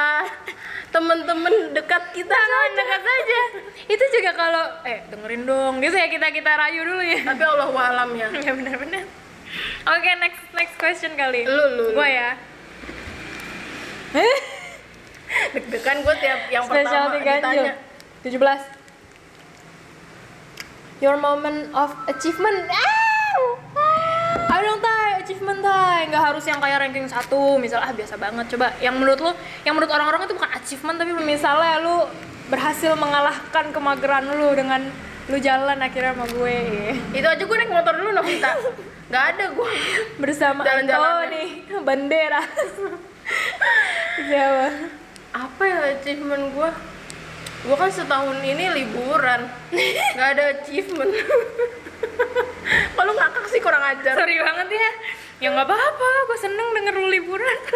[0.88, 2.74] Temen-temen dekat kita saja.
[2.74, 3.42] dekat saja.
[3.92, 7.22] Itu juga kalau eh dengerin dong gitu ya kita kita rayu dulu ya.
[7.28, 8.28] Tapi Allah walam ya.
[8.48, 9.04] ya benar-benar.
[9.88, 11.46] Oke, next next question kali.
[11.48, 11.86] Lu, lu.
[11.96, 12.30] Gua ya.
[15.54, 17.64] deg-degan gue tiap yang pertama Specialty ganjil.
[17.68, 17.74] ditanya
[18.24, 18.77] 17.
[20.98, 22.66] Your moment of achievement.
[22.74, 24.58] Ah!
[24.58, 26.10] Ayo dong Tay, achievement Tay.
[26.10, 28.50] Nggak harus yang kayak ranking satu, misal ah biasa banget.
[28.50, 29.32] Coba yang menurut lu,
[29.62, 32.10] yang menurut orang-orang itu bukan achievement tapi misalnya lu
[32.48, 34.82] berhasil mengalahkan kemageran lu dengan
[35.28, 36.60] lu jalan akhirnya sama gue
[37.12, 38.56] itu aja gue naik motor dulu Novita
[39.12, 39.72] nggak ada gue
[40.24, 41.28] bersama Jalan-jalannya.
[41.28, 41.44] Antoni
[41.84, 42.42] bandera
[44.32, 44.68] siapa
[45.36, 46.70] apa ya achievement gue
[47.66, 49.50] gue kan setahun ini liburan.
[50.14, 51.12] Nggak ada achievement.
[52.98, 54.14] Kalau ngakak sih kurang ajar.
[54.14, 54.92] Sorry banget ya.
[55.38, 57.58] Ya nggak apa-apa gue seneng denger lu liburan.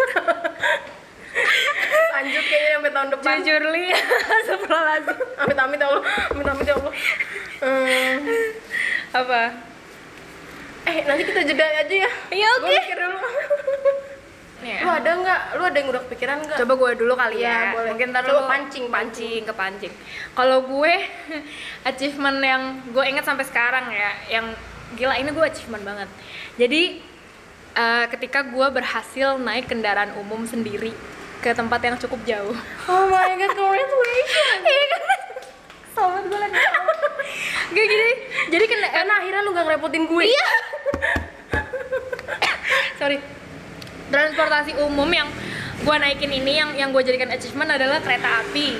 [2.17, 3.34] Lanjut kayaknya sampai tahun depan.
[3.41, 3.86] Jujur li.
[4.48, 6.04] Sebelah lagi amit amit ya allah.
[6.30, 6.94] Amit amit ya allah.
[7.62, 8.17] Hmm,
[9.13, 9.41] apa?
[10.82, 12.12] Eh nanti kita jeda aja ya.
[12.34, 12.76] Iya, oke.
[12.98, 13.17] dulu
[14.62, 15.41] lu ada nggak?
[15.54, 16.58] Lu ada yang udah kepikiran nggak?
[16.62, 17.60] Coba gue dulu kali Iya, ya.
[17.74, 17.88] boleh.
[17.89, 19.41] mungkin ntar Coba lu pancing, pancing.
[19.41, 19.93] ke pancing.
[20.32, 20.93] Kalau gue
[21.89, 24.45] achievement yang gue inget sampai sekarang ya yang
[24.93, 26.10] gila ini gue achievement banget.
[26.56, 27.02] Jadi
[27.74, 30.93] eh, ketika gue berhasil naik kendaraan umum sendiri
[31.39, 32.54] ke tempat yang cukup jauh.
[32.86, 34.62] Oh my god congratulations.
[34.67, 35.02] Iya kan?
[35.91, 36.56] Sobat gue lagi
[37.71, 38.12] Gak gini.
[38.47, 40.24] Jadi kena karena akhirnya lu gak ngerepotin gue.
[40.24, 40.47] Iya.
[43.00, 43.17] Sorry
[44.12, 45.32] Transportasi umum yang
[45.82, 48.78] gue naikin ini yang yang gue jadikan achievement adalah kereta api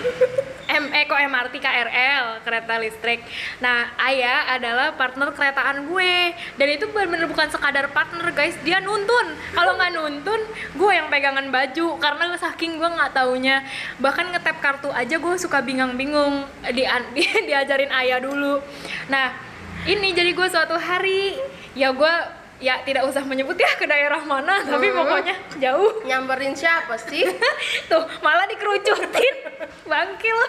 [0.72, 3.20] M Eko MRT KRL kereta listrik.
[3.60, 9.36] Nah Ayah adalah partner keretaan gue dan itu benar-benar bukan sekadar partner guys dia nuntun.
[9.52, 10.42] Kalau nggak nuntun
[10.80, 13.68] gue yang pegangan baju karena saking gue nggak taunya
[14.00, 18.64] bahkan ngetep kartu aja gue suka bingung-bingung di, di diajarin Ayah dulu.
[19.12, 19.36] Nah
[19.84, 21.36] ini jadi gue suatu hari
[21.76, 22.14] ya gue
[22.62, 25.02] ya tidak usah menyebut ya ke daerah mana tapi Hmm.
[25.02, 26.06] pokoknya jauh.
[26.06, 27.26] Nyamperin siapa sih?
[27.90, 29.36] Tuh malah dikerucutin
[29.92, 30.40] bangkil.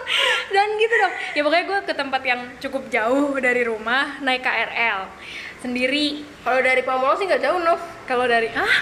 [0.49, 1.13] Dan gitu dong.
[1.33, 5.09] Ya pokoknya gue ke tempat yang cukup jauh dari rumah naik KRL
[5.59, 6.21] sendiri.
[6.41, 7.81] Kalau dari Pamulang sih nggak jauh Nov.
[8.05, 8.75] Kalau dari ah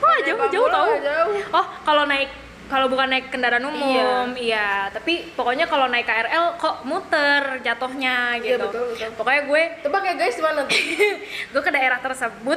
[0.00, 0.90] wah jauh jauh tau.
[0.98, 1.38] jauh.
[1.52, 2.26] oh kalau naik
[2.72, 8.56] kalau bukan naik kendaraan umum iya, tapi pokoknya kalau naik KRL kok muter jatuhnya Iya,
[8.56, 8.64] gitu.
[8.72, 9.10] betul, betul.
[9.20, 10.64] pokoknya gue tebak ya guys mana?
[11.52, 12.56] Gue ke daerah tersebut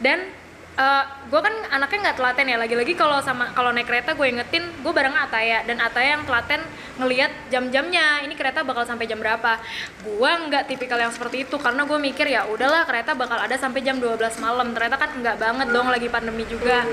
[0.00, 0.32] dan
[0.80, 2.56] eh, gue kan anaknya nggak telaten ya.
[2.56, 5.60] Lagi-lagi kalau sama kalau naik kereta gue ingetin gue bareng Ataya.
[5.68, 6.64] Dan Ataya yang telaten
[6.96, 9.60] ngelihat jam-jamnya ini kereta bakal sampai jam berapa.
[10.08, 13.84] Gue nggak tipikal yang seperti itu karena gue mikir ya udahlah kereta bakal ada sampai
[13.84, 14.72] jam 12 malam.
[14.72, 16.88] Ternyata kan nggak banget dong lagi pandemi juga.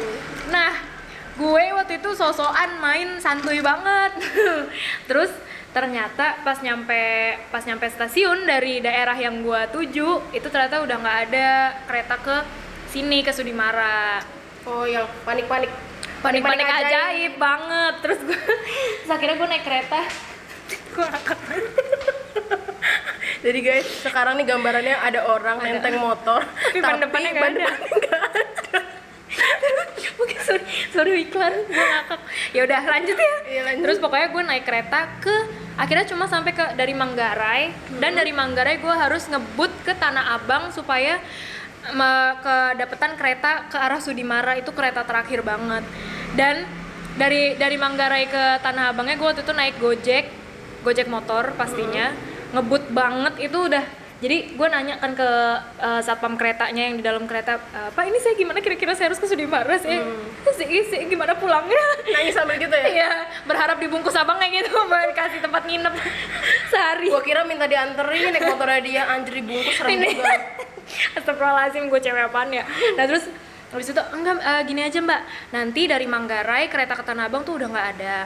[0.51, 0.96] Nah
[1.37, 4.11] gue waktu itu sosokan main santuy banget.
[5.09, 5.29] Terus
[5.71, 11.19] ternyata pas nyampe pas nyampe stasiun dari daerah yang gue tuju itu ternyata udah nggak
[11.29, 11.49] ada
[11.85, 12.35] kereta ke
[12.89, 14.17] sini ke Sudimara.
[14.65, 15.69] Oh yang panik panik
[16.19, 17.33] panik-panik ajaib.
[17.37, 17.93] banget.
[18.01, 18.39] Terus gue
[19.05, 20.01] terus akhirnya gue naik kereta.
[20.97, 21.37] Gue ngakak
[23.37, 25.67] jadi guys sekarang nih gambarannya ada orang Ada.
[25.69, 27.61] nenteng motor Tapi ban depannya nggak ban ada.
[27.69, 28.79] depannya nggak ada.
[30.17, 32.21] Mungkin sorry, sorry iklan gue ngakak.
[32.55, 33.35] Ya udah lanjut ya.
[33.45, 33.83] Iya, lanjut.
[33.85, 35.35] Terus pokoknya gue naik kereta ke
[35.77, 37.69] akhirnya cuma sampai ke dari Manggarai
[38.01, 41.21] dan dari Manggarai gue harus ngebut ke Tanah Abang supaya
[42.43, 45.85] kedapetan kereta ke arah Sudimara itu kereta terakhir banget.
[46.35, 46.65] Dan
[47.15, 50.25] dari dari Manggarai ke Tanah Abangnya gue waktu itu naik Gojek,
[50.81, 52.11] Gojek motor pastinya.
[52.47, 53.83] Ngebut banget itu udah
[54.17, 55.29] jadi gue nanya kan ke
[55.77, 58.57] uh, satpam keretanya yang di dalam kereta "Eh, pak ini saya gimana?
[58.65, 59.93] Kira-kira saya harus ke Sudimara sih?
[60.57, 61.77] Sih sih gimana pulangnya?
[62.09, 62.87] Nangis sambil gitu ya?
[62.89, 63.11] Iya,
[63.45, 65.93] berharap dibungkus abangnya gitu, buat kasih tempat nginep
[66.73, 67.13] sehari.
[67.13, 70.33] gua kira minta dianterin naik motornya dia anjir dibungkus serem Ini, juga.
[71.21, 72.65] Astagfirullahaladzim gue cewek apaan ya.
[72.97, 73.29] Nah terus
[73.69, 75.21] habis itu enggak eh, gini aja mbak,
[75.53, 78.25] nanti dari Manggarai kereta ke Tanah Abang tuh udah nggak ada.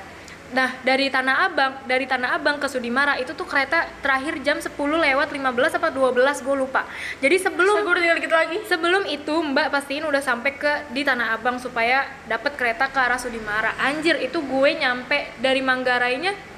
[0.51, 4.75] Nah dari Tanah Abang, dari Tanah Abang ke Sudimara itu tuh kereta terakhir jam 10
[4.75, 6.83] lewat 15 apa 12 gue lupa.
[7.23, 7.95] Jadi sebelum gue
[8.27, 12.99] lagi Sebelum itu Mbak pastiin udah sampai ke di Tanah Abang supaya dapat kereta ke
[12.99, 13.71] arah Sudimara.
[13.79, 16.50] Anjir itu gue nyampe dari Manggarainya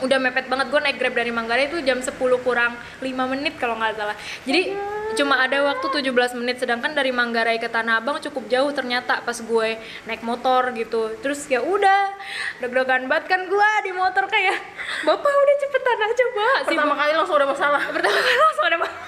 [0.00, 3.76] udah mepet banget gue naik grab dari Manggarai itu jam 10 kurang 5 menit kalau
[3.76, 4.16] nggak salah.
[4.44, 4.72] Jadi
[5.18, 9.36] cuma ada waktu 17 menit sedangkan dari Manggarai ke Tanah Abang cukup jauh ternyata pas
[9.36, 9.68] gue
[10.06, 11.14] naik motor gitu.
[11.20, 12.14] Terus ya udah
[12.60, 14.56] deg-degan banget kan gue di motor kayak
[15.04, 16.24] bapak udah cepetan aja
[16.64, 17.82] Si pertama kali langsung ada masalah.
[17.90, 18.98] Pertama kali langsung ada ma-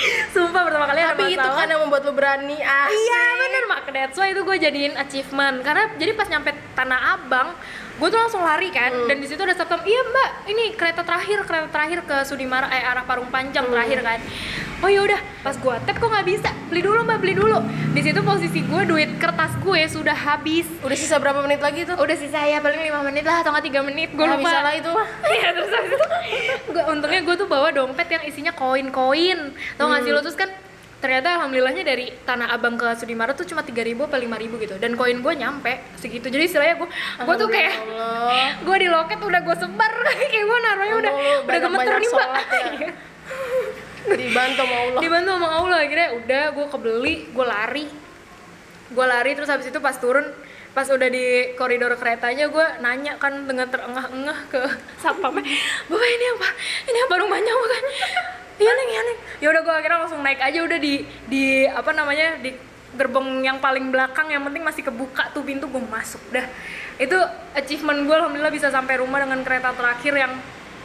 [0.34, 1.58] sumpah pertama kali tapi itu masalah.
[1.60, 2.96] kan yang membuat lu berani asik.
[2.96, 5.60] Iya bener mak, that's why itu gue jadiin achievement.
[5.60, 7.48] Karena jadi pas nyampe Tanah Abang
[8.00, 9.06] gue tuh langsung lari kan Hmm.
[9.06, 12.80] dan di situ ada satpam iya mbak ini kereta terakhir kereta terakhir ke Sudimara eh
[12.82, 13.72] arah Parung Panjang Hmm.
[13.72, 14.18] terakhir kan
[14.80, 17.60] oh ya udah pas gue tap kok nggak bisa beli dulu mbak beli dulu
[17.90, 21.94] di situ posisi gue duit kertas gue sudah habis Udah sisa berapa menit lagi tuh?
[21.94, 24.58] udah sisa ya paling lima menit lah atau nggak tiga menit gue Nggak lupa bisa
[24.60, 24.92] lah itu.
[25.30, 26.06] Iya terus habis itu
[26.70, 29.38] gua, untungnya gue tuh bawa dompet yang isinya koin-koin
[29.74, 30.06] tau gak Hmm.
[30.06, 30.48] sih lo terus kan
[31.00, 34.76] ternyata alhamdulillahnya dari Tanah Abang ke Sudimaret tuh cuma 3000 ribu apa lima ribu gitu.
[34.76, 36.28] Dan koin gue nyampe segitu.
[36.28, 36.88] Jadi istilahnya gue
[37.24, 37.74] gue tuh kayak
[38.68, 39.92] gue di loket udah gue sebar.
[40.30, 42.28] Kayak gue naruhnya udah lu udah gemeter nih mbak.
[42.30, 42.90] ya.
[44.10, 44.16] Iya.
[44.16, 45.00] Dibantu sama Allah.
[45.04, 45.76] dibantu sama Allah.
[45.84, 47.86] Akhirnya udah gue kebeli gue lari.
[48.90, 50.24] Gue lari terus habis itu pas turun
[50.70, 54.62] pas udah di koridor keretanya gue nanya kan dengan terengah-engah ke
[55.02, 55.42] satpamnya
[55.90, 56.48] bapak ini apa?
[56.86, 57.84] Ini apa rumahnya bukan
[58.60, 59.18] iya neng iya neng.
[59.40, 60.94] Ya udah gue akhirnya langsung naik aja udah di
[61.26, 62.52] di apa namanya di
[62.90, 66.44] gerbong yang paling belakang yang penting masih kebuka tuh pintu gue masuk dah.
[67.00, 67.16] Itu
[67.56, 70.32] achievement gue alhamdulillah bisa sampai rumah dengan kereta terakhir yang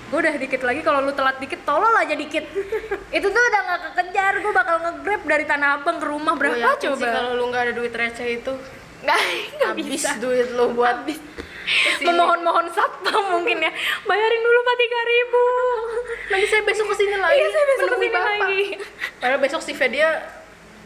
[0.10, 0.82] gue udah dikit lagi.
[0.86, 2.46] Kalau lu telat dikit tolol aja dikit.
[3.18, 6.34] Itu tuh udah nggak kekejar gue bakal nge-grab dari tanah abang ke rumah.
[6.38, 7.06] Berapa coba?
[7.10, 8.54] kalau lu nggak ada duit receh itu
[9.06, 9.20] nggak
[9.56, 11.06] nggak habis bisa duit lu buat
[12.02, 13.72] memohon-mohon satpam mungkin ya
[14.04, 15.44] bayarin dulu pak tiga ribu
[16.26, 17.38] Nanti saya besok ke sini lagi.
[17.38, 18.26] iya saya besok ke sini Bapak.
[18.26, 18.62] lagi
[19.18, 20.10] Padahal besok si Fedia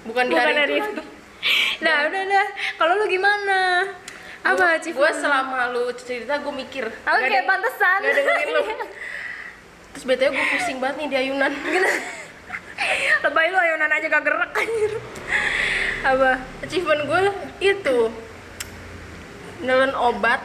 [0.04, 0.92] bukan di bukan hari itu.
[0.92, 1.04] itu
[1.84, 3.60] nah udah dah kalau lu gimana
[4.40, 4.96] apa Cif?
[4.96, 6.88] Gue selama lu cerita gue mikir.
[6.88, 8.00] Oke, deng- pantesan.
[8.00, 8.62] nggak dengerin lu.
[9.92, 11.52] Terus btw gue pusing banget nih di ayunan.
[13.24, 14.94] Lebay lu ayunan aja gak gerak anjir
[16.00, 16.32] apa
[16.64, 17.22] Achievement gue
[17.60, 17.98] itu
[19.60, 20.40] nelen obat,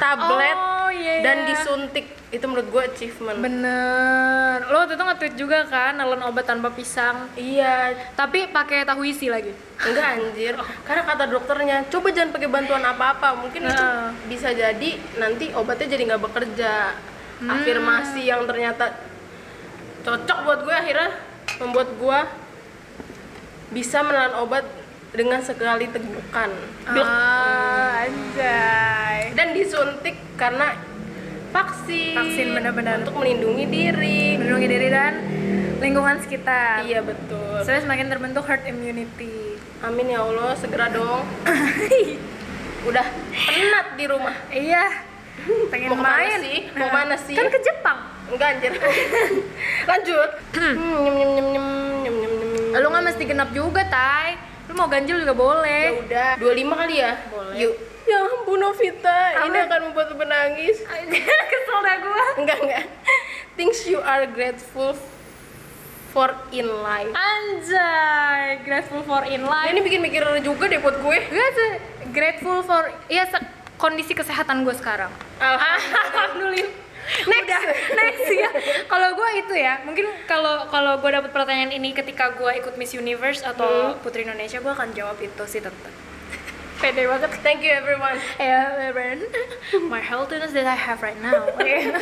[0.00, 1.48] tablet, Oh, iya, dan iya.
[1.52, 2.06] disuntik.
[2.32, 3.38] Itu menurut gue achievement.
[3.38, 9.06] bener lo waktu itu nge-tweet juga kan nelen obat tanpa pisang iya, tapi pakai tahu
[9.06, 10.54] isi lagi enggak anjir.
[10.82, 13.38] Karena kata dokternya, coba jangan pakai bantuan apa-apa.
[13.38, 14.10] Mungkin itu Nah.
[14.26, 16.72] bisa jadi nanti obatnya jadi nggak bekerja.
[17.38, 17.50] Hmm.
[17.54, 18.98] Afirmasi yang ternyata
[20.02, 21.10] cocok buat gue akhirnya
[21.58, 22.18] membuat gue
[23.74, 24.64] bisa menelan obat
[25.14, 26.50] dengan sekali tegukan.
[26.90, 29.30] Ah anjay.
[29.34, 30.74] Dan disuntik karena
[31.54, 32.18] vaksin.
[32.18, 33.06] Vaksin, benar-benar.
[33.06, 34.38] untuk melindungi diri.
[34.38, 35.14] Melindungi diri dan
[35.78, 36.82] lingkungan sekitar.
[36.82, 37.62] Iya betul.
[37.62, 39.58] Supaya semakin terbentuk herd immunity.
[39.86, 40.58] Amin ya allah.
[40.58, 41.22] Segera dong.
[42.90, 44.34] Udah penat di rumah.
[44.50, 44.84] Iya.
[45.70, 46.40] Pengen Mau main.
[46.42, 46.58] sih?
[46.74, 47.36] Mau mana sih?
[47.36, 48.72] kan ke Jepang enggak anjir.
[49.90, 50.30] Lanjut.
[50.54, 51.66] Hmm, nyem nyem nyem nyem
[52.04, 52.80] nyem nyem nyem.
[52.80, 56.94] Lu nggak mesti genap juga tay lu mau ganjil juga ya boleh udah 25 kali
[56.96, 57.12] ya?
[57.28, 57.54] Boleh.
[57.60, 57.74] yuk.
[58.04, 59.20] Ya ampun Novita.
[59.44, 59.68] Ini Apa?
[59.68, 60.76] akan membuat menangis.
[61.52, 62.24] Kesel dah gua.
[62.36, 62.84] Enggak enggak.
[63.56, 64.96] Things you are grateful
[66.10, 67.12] for in life.
[67.12, 69.72] Anjay grateful for in Nah, life.
[69.72, 71.16] Ini bikin mikir juga deh buat gue.
[71.28, 71.70] Gue tuh
[72.12, 73.28] grateful for ya
[73.76, 75.12] kondisi kesehatan gue sekarang.
[75.38, 76.83] Alhamdulillah.
[77.04, 77.62] Next, Udah,
[78.00, 78.50] next ya.
[78.88, 82.96] Kalau gue itu ya, mungkin kalau kalau gue dapet pertanyaan ini ketika gue ikut Miss
[82.96, 85.92] Universe atau Putri Indonesia, gue akan jawab itu sih tetap.
[86.80, 87.30] Pede banget.
[87.44, 88.16] Thank you everyone.
[88.40, 89.28] Ya, Beren.
[89.86, 91.44] My healthiness that I have right now.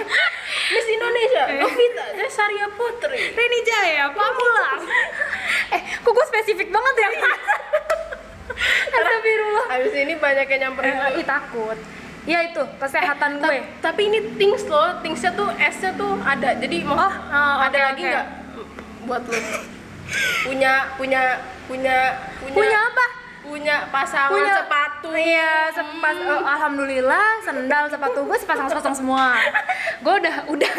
[0.73, 3.21] Miss Indonesia, Novita, saya Sarya Putri.
[3.35, 4.81] Reni Jaya, Pamulang.
[5.77, 7.09] eh, kok gue spesifik banget ya?
[8.93, 9.67] Astagfirullah.
[9.69, 11.79] Habis ini banyak yang nyamperin Eh, ih, takut.
[12.22, 13.58] Ya itu, kesehatan Ta- gue.
[13.80, 16.54] Tapi ini things loh, thingsnya tuh S-nya tuh ada.
[16.54, 18.26] Jadi mau Oh, oh, ada oke, lagi nggak
[19.04, 19.38] buat lo?
[20.42, 21.20] punya punya
[21.64, 21.96] punya
[22.38, 23.06] punya Punya apa?
[23.42, 25.08] punya pasangan punya sepatu.
[25.12, 29.35] iya sepas oh, alhamdulillah sendal sepatu gue sepasang sepasang semua
[29.98, 30.72] gue udah udah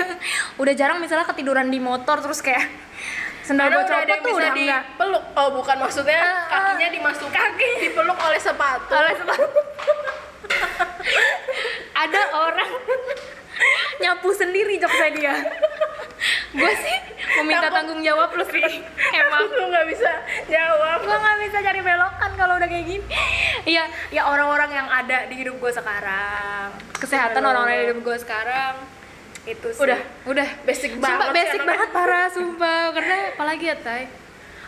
[0.58, 2.71] udah jarang misalnya ketiduran di motor terus kayak
[3.41, 5.23] sendal gue copot tuh udah enggak dipeluk.
[5.34, 6.71] Oh, bukan maksudnya Ah, ah.
[6.71, 8.91] kakinya dimasuk kaki dipeluk oleh sepatu.
[8.91, 9.60] oleh sepatu
[12.04, 12.71] ada orang
[14.02, 15.34] nyapu sendiri jokesnya dia.
[16.54, 16.97] Gue sih
[17.41, 17.76] meminta Takut.
[17.76, 18.82] tanggung jawab lu sih.
[19.13, 19.41] Emang.
[19.47, 20.12] Aku nggak bisa
[20.47, 20.97] jawab.
[21.04, 23.06] gue nggak bisa cari belokan kalau udah kayak gini.
[23.63, 26.76] Iya ya orang-orang yang ada di hidup gue sekarang.
[26.99, 27.49] Kesehatan Halo.
[27.52, 28.73] orang-orang di hidup gue sekarang
[29.43, 29.82] itu sih.
[29.84, 29.99] Udah.
[30.30, 30.49] udah.
[30.63, 32.82] Basic sumpah banget sih basic banget parah sumpah.
[32.95, 34.04] Karena apalagi ya tay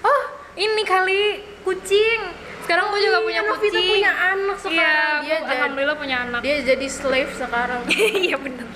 [0.06, 0.24] oh
[0.56, 1.22] ini kali
[1.66, 2.20] kucing
[2.66, 5.20] sekarang gue juga Iya, punya Novita kucing punya anak sekarang.
[5.22, 7.82] iya Dia alhamdulillah punya anak Dia jadi slave sekarang.
[8.26, 8.68] iya bener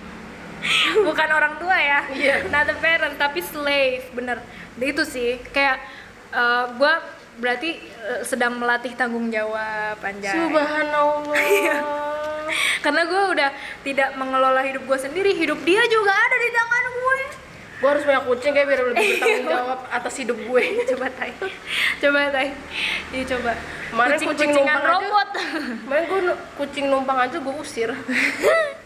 [1.00, 2.36] bukan orang tua ya Iya.
[2.48, 4.44] not the parent tapi slave bener
[4.78, 5.80] itu sih kayak
[6.70, 6.94] gue
[7.38, 11.32] berarti eh, sedang melatih tanggung jawab anjay Subhanallah.
[12.84, 13.50] karena gue udah
[13.82, 17.20] tidak mengelola hidup gue sendiri hidup dia juga ada di tangan gue
[17.80, 20.64] gue harus punya kucing kayak biar lebih bertanggung jawab atas hidup gue.
[20.92, 21.32] coba tay
[22.04, 22.48] coba tay
[23.16, 23.52] iya coba.
[23.90, 24.92] Kemarin kucing kucingan numpang aja.
[24.92, 25.30] robot.
[25.88, 26.22] Kemarin gue
[26.60, 27.90] kucing numpang aja gue usir.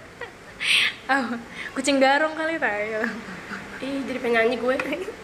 [1.14, 1.28] oh,
[1.74, 3.02] kucing garong kali tay
[3.84, 4.76] ih jadi penyanyi gue.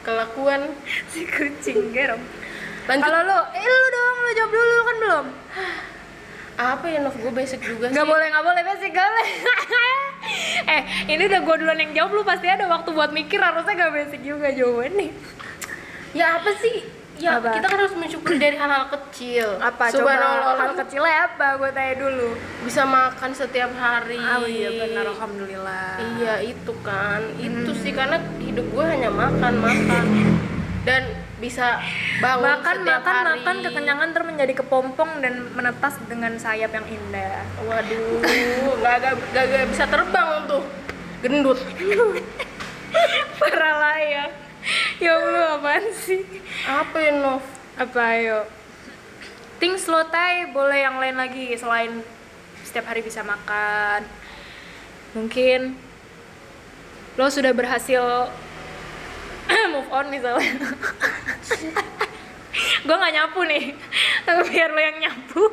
[0.01, 0.73] Kelakuan.
[1.13, 2.21] Si kucing gerong
[2.89, 3.05] lanjut.
[3.05, 5.25] Kalau lu eh lu dong lu jawab dulu lu kan belum.
[6.59, 7.15] Apa ya Nov?
[7.15, 8.09] Gue basic juga nggak sih.
[8.09, 9.29] boleh nggak boleh basic gak boleh
[10.75, 13.93] eh ini udah gue duluan yang jawab lu pasti ada waktu buat mikir harusnya gak
[13.93, 15.09] basic juga jawabannya.
[16.13, 16.99] Ya apa sih?
[17.19, 17.51] Ya Apa?
[17.51, 19.59] kita kan harus mensyukuri dari hal-hal kecil.
[19.59, 19.91] Apa?
[19.91, 21.47] Subhanallah, coba hal kecilnya apa?
[21.59, 22.29] Gue tanya dulu.
[22.63, 24.15] Bisa makan setiap hari.
[24.15, 25.99] Oh iya benar alhamdulillah.
[26.15, 30.03] Iya itu kan, itu sih karena hidup gue hanya makan makan.
[30.87, 31.03] Dan
[31.39, 31.79] bisa
[32.19, 33.31] bangun makan setiap makan hari.
[33.39, 37.43] makan kekenyangan terus menjadi kepompong dan menetas dengan sayap yang indah.
[37.63, 40.63] Waduh, gak, gak, gak, gak bisa terbang tuh,
[41.23, 41.59] gendut.
[43.39, 44.31] para layak
[44.99, 45.13] ya.
[45.15, 46.27] Allah apaan sih?
[46.67, 47.43] Apa ya Nov?
[47.79, 48.43] apa ayo?
[49.63, 52.03] Things lo tay boleh yang lain lagi selain
[52.67, 54.03] setiap hari bisa makan.
[55.15, 55.79] Mungkin
[57.15, 58.27] lo sudah berhasil
[59.73, 60.49] move on misalnya
[62.79, 63.63] gue nggak nyapu nih
[64.23, 65.43] tapi biar lo yang nyapu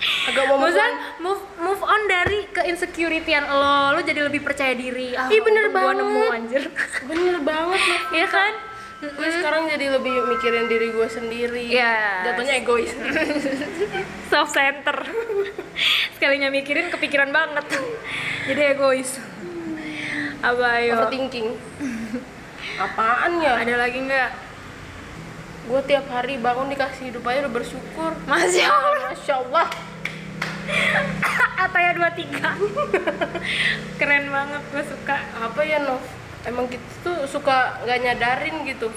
[0.00, 1.20] Agak mau Maksudnya makan.
[1.20, 5.12] move move on dari keinsecurity-an lo, lo jadi lebih percaya diri.
[5.12, 6.00] Ah, Ih, bener banget.
[6.00, 6.62] nemu anjir.
[7.10, 7.80] Bener banget.
[8.08, 8.52] Iya kan?
[9.02, 11.68] Gue sekarang jadi lebih mikirin diri gue sendiri.
[11.68, 12.32] Iya.
[12.32, 12.92] Jatuhnya egois.
[14.30, 14.96] self center
[16.14, 17.66] sekalinya mikirin kepikiran banget
[18.46, 19.18] jadi egois
[20.40, 21.48] apa ayo Overthinking.
[22.80, 23.60] Apaan ya?
[23.60, 24.30] ada lagi nggak
[25.68, 28.10] Gue tiap hari bangun dikasih hidup aja udah bersyukur.
[28.24, 29.66] masya allah Masya Allah.
[31.60, 32.56] Ataya dua tiga
[34.00, 36.00] keren banget gue suka Apa ya Nov?
[36.42, 38.88] Emang kita tuh suka nggak nyadarin gitu.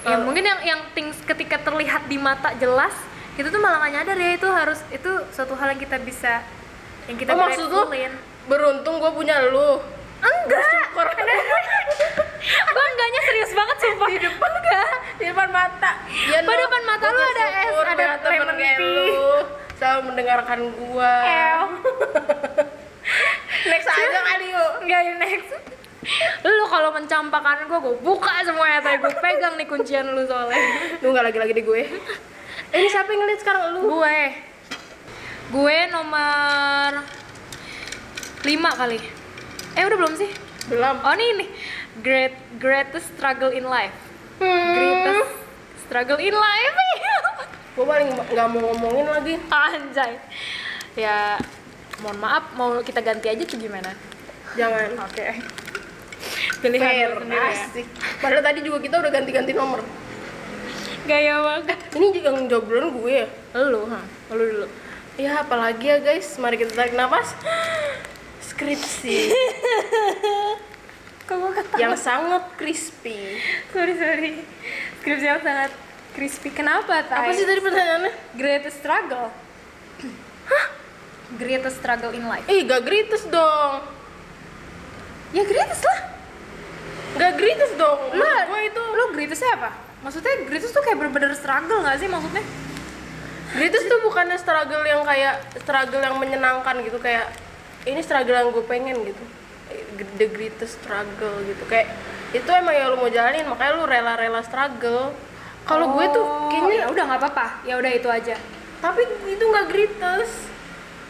[0.00, 2.94] ya Kalau- mungkin yang yang things ketika terlihat di mata jelas
[3.34, 6.40] kita tuh malah nggak nyadar ya itu harus itu suatu hal yang kita bisa
[7.04, 7.82] yang kita oh, maksud lu
[8.46, 9.82] beruntung gue punya lu
[10.22, 10.62] enggak.
[12.46, 14.08] gue enggaknya serius banget sumpah.
[14.08, 14.88] Di depan enggak.
[15.18, 15.90] Di depan mata.
[16.30, 18.76] Ya, Pada depan mata lu ada es, ada lemon tea.
[18.78, 19.18] lu.
[19.76, 21.14] Selalu mendengarkan gua.
[23.70, 24.72] Next aja kali yuk.
[24.86, 25.50] Enggak ya next.
[26.46, 30.58] Lu kalau mencampakkan gue, gue buka semuanya Tapi gue pegang nih kuncian lu soalnya.
[31.02, 31.82] Lu nggak lagi lagi di gue.
[32.70, 33.62] Eh, ini siapa yang ngeliat sekarang?
[33.74, 33.98] Lu.
[33.98, 34.20] Gue.
[35.50, 37.02] Gue nomor
[38.42, 38.98] 5 kali.
[39.74, 40.30] Eh udah belum sih?
[40.66, 40.98] belum.
[40.98, 41.48] Oh ini nih
[42.04, 43.94] Great, Greatest struggle in life.
[44.36, 44.72] Hmm.
[44.76, 45.32] Greatest
[45.88, 46.76] struggle in life.
[47.76, 49.34] Gue paling nggak mau ngomongin lagi.
[49.48, 50.20] Anjay.
[50.96, 51.40] Ya
[52.04, 53.92] mohon maaf mau kita ganti aja tuh gimana?
[54.56, 54.88] jangan.
[55.04, 55.26] Oke.
[56.64, 57.52] Pilihan fair sendiri ya.
[57.52, 57.86] asik.
[58.24, 59.84] Padahal tadi juga kita udah ganti-ganti nomor.
[61.04, 61.78] Gaya banget.
[61.92, 63.26] Ini juga duluan gue ya?
[63.60, 64.00] Lu, ha?
[64.32, 64.66] Lu dulu.
[65.16, 67.36] Ya apalagi ya guys, mari kita tarik nafas.
[68.48, 69.32] Skripsi
[71.26, 71.78] Gue ketawa?
[71.82, 73.42] yang sangat crispy.
[73.74, 74.32] Sorry sorry.
[75.02, 75.74] Skripsi yang sangat
[76.14, 76.48] crispy.
[76.54, 78.12] Kenapa Apa sih tadi pertanyaannya?
[78.38, 79.34] greatest struggle.
[80.46, 80.64] Hah?
[81.34, 82.46] greatest struggle in life.
[82.46, 83.82] Eh gak grites dong.
[85.34, 86.00] Ya greatest lah.
[87.18, 87.98] Gak grites dong.
[88.14, 89.70] Menurut gue itu lu greatestnya apa?
[90.06, 92.46] Maksudnya greatest tuh kayak bener-bener struggle gak sih maksudnya?
[93.46, 97.30] Grites tuh bukannya struggle yang kayak Struggle yang menyenangkan gitu Kayak
[97.86, 99.22] ini struggle yang gue pengen gitu
[100.16, 101.62] The greatest struggle gitu.
[101.66, 101.94] Kayak
[102.34, 105.14] itu emang yang lu mau jalanin Makanya lu rela-rela struggle.
[105.66, 107.46] Kalau gue tuh Oh, ya kayaknya udah nggak apa-apa.
[107.66, 108.36] Ya udah itu aja.
[108.78, 110.56] Tapi itu gak grites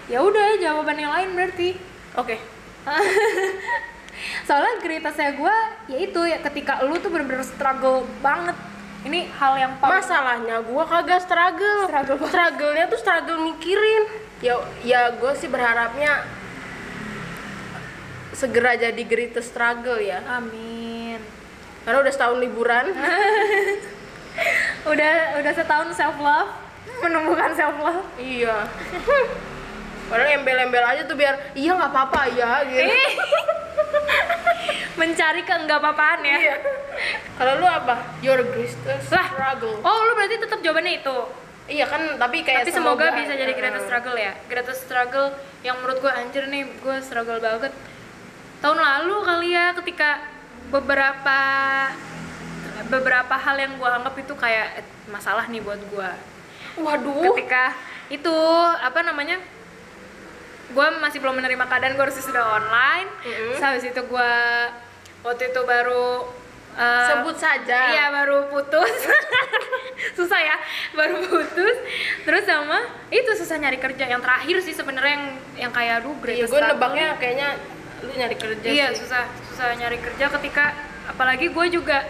[0.06, 1.74] ya udah jawaban yang lain berarti.
[2.14, 2.38] Oke.
[4.46, 5.56] Soalnya greatestnya gue
[5.90, 8.54] ya itu ya ketika lu tuh bener-bener struggle banget.
[9.06, 11.86] Ini hal yang paling Masalahnya gua kagak struggle.
[11.86, 12.32] Struggle banget.
[12.34, 14.02] Struggle-nya tuh struggle mikirin.
[14.42, 16.26] Ya ya gue sih berharapnya
[18.36, 20.20] segera jadi greatest struggle ya.
[20.28, 21.18] amin
[21.82, 22.92] Karena udah setahun liburan.
[24.92, 26.52] udah udah setahun self love
[27.02, 28.68] menumbuhkan self love iya.
[30.06, 32.84] Padahal embel-embel aja tuh biar iya nggak apa-apa ya gitu.
[32.84, 33.10] Eh.
[35.00, 36.56] mencari ke enggak apaan ya Iya.
[37.36, 38.16] Kalau lu apa?
[38.20, 39.80] Your greatest lah struggle.
[39.80, 41.18] oh lu berarti tetap jawabannya itu
[41.66, 45.34] Iya kan, tapi kayak tapi semoga, bisa jadi greatest struggle ya greatest struggle
[45.66, 47.74] yang menurut gue anjir nih gue struggle banget
[48.66, 50.10] tahun lalu kali ya ketika
[50.74, 51.38] beberapa
[52.90, 56.10] beberapa hal yang gue anggap itu kayak masalah nih buat gue
[56.82, 57.30] Waduh.
[57.38, 57.78] ketika
[58.10, 58.36] itu
[58.82, 59.38] apa namanya
[60.66, 63.06] gue masih belum menerima keadaan gue harus sudah online.
[63.22, 64.32] Terus habis itu gue
[65.22, 66.26] waktu itu baru
[66.74, 67.78] eh, Sebut saja.
[67.94, 68.90] iya baru putus
[70.18, 70.56] susah ya
[70.92, 71.76] baru putus
[72.22, 75.26] terus sama itu susah nyari kerja yang terakhir sih sebenarnya yang
[75.66, 77.48] yang kayak aduh Iya, gue nebaknya kayaknya
[78.04, 79.04] lu nyari kerja iya sih.
[79.04, 80.76] susah susah nyari kerja ketika
[81.08, 82.04] apalagi gue juga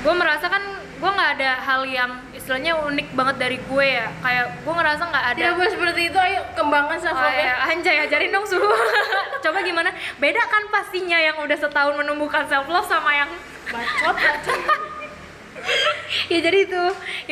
[0.00, 4.12] gue merasa kan gue nggak ada hal yang istilahnya unik banget dari gue ya.
[4.20, 5.40] Kayak gue ngerasa nggak ada.
[5.40, 8.68] Tidak boleh seperti itu, ayo kembangkan self Oh, love ya, anjay ajarin dong suhu
[9.44, 9.90] coba gimana?
[10.20, 13.30] Beda kan pastinya yang udah setahun menumbuhkan self love sama yang
[13.70, 14.60] Bacot, bacot.
[16.32, 16.82] ya jadi itu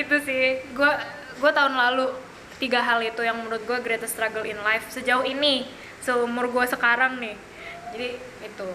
[0.00, 0.64] itu sih.
[0.72, 0.92] Gue
[1.36, 2.09] gue tahun lalu
[2.56, 4.88] tiga hal itu yang menurut gue greatest struggle in life.
[4.88, 5.68] Sejauh ini
[6.00, 7.36] seumur gue sekarang nih
[7.99, 8.14] jadi
[8.46, 8.68] itu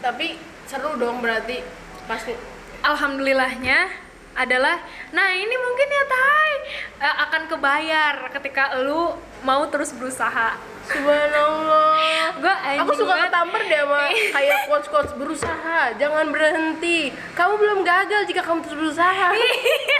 [0.00, 1.60] Tapi seru dong berarti
[2.08, 2.32] pasti.
[2.80, 3.92] alhamdulillahnya
[4.32, 4.80] adalah
[5.12, 6.52] nah ini mungkin ya Tai
[7.04, 9.12] eh, akan kebayar ketika lu
[9.44, 10.56] mau terus berusaha
[10.88, 11.92] Subhanallah.
[12.40, 14.08] gue Aku suka ketampar deh sama
[14.40, 17.12] kayak quotes quotes berusaha, jangan berhenti.
[17.36, 19.28] Kamu belum gagal jika kamu terus berusaha.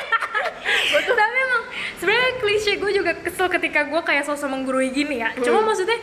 [0.96, 1.12] Betul.
[1.12, 1.62] Tapi emang
[2.00, 5.36] sebenarnya klise gue juga kesel ketika gue kayak sosok menggurui gini ya.
[5.44, 6.00] Cuma maksudnya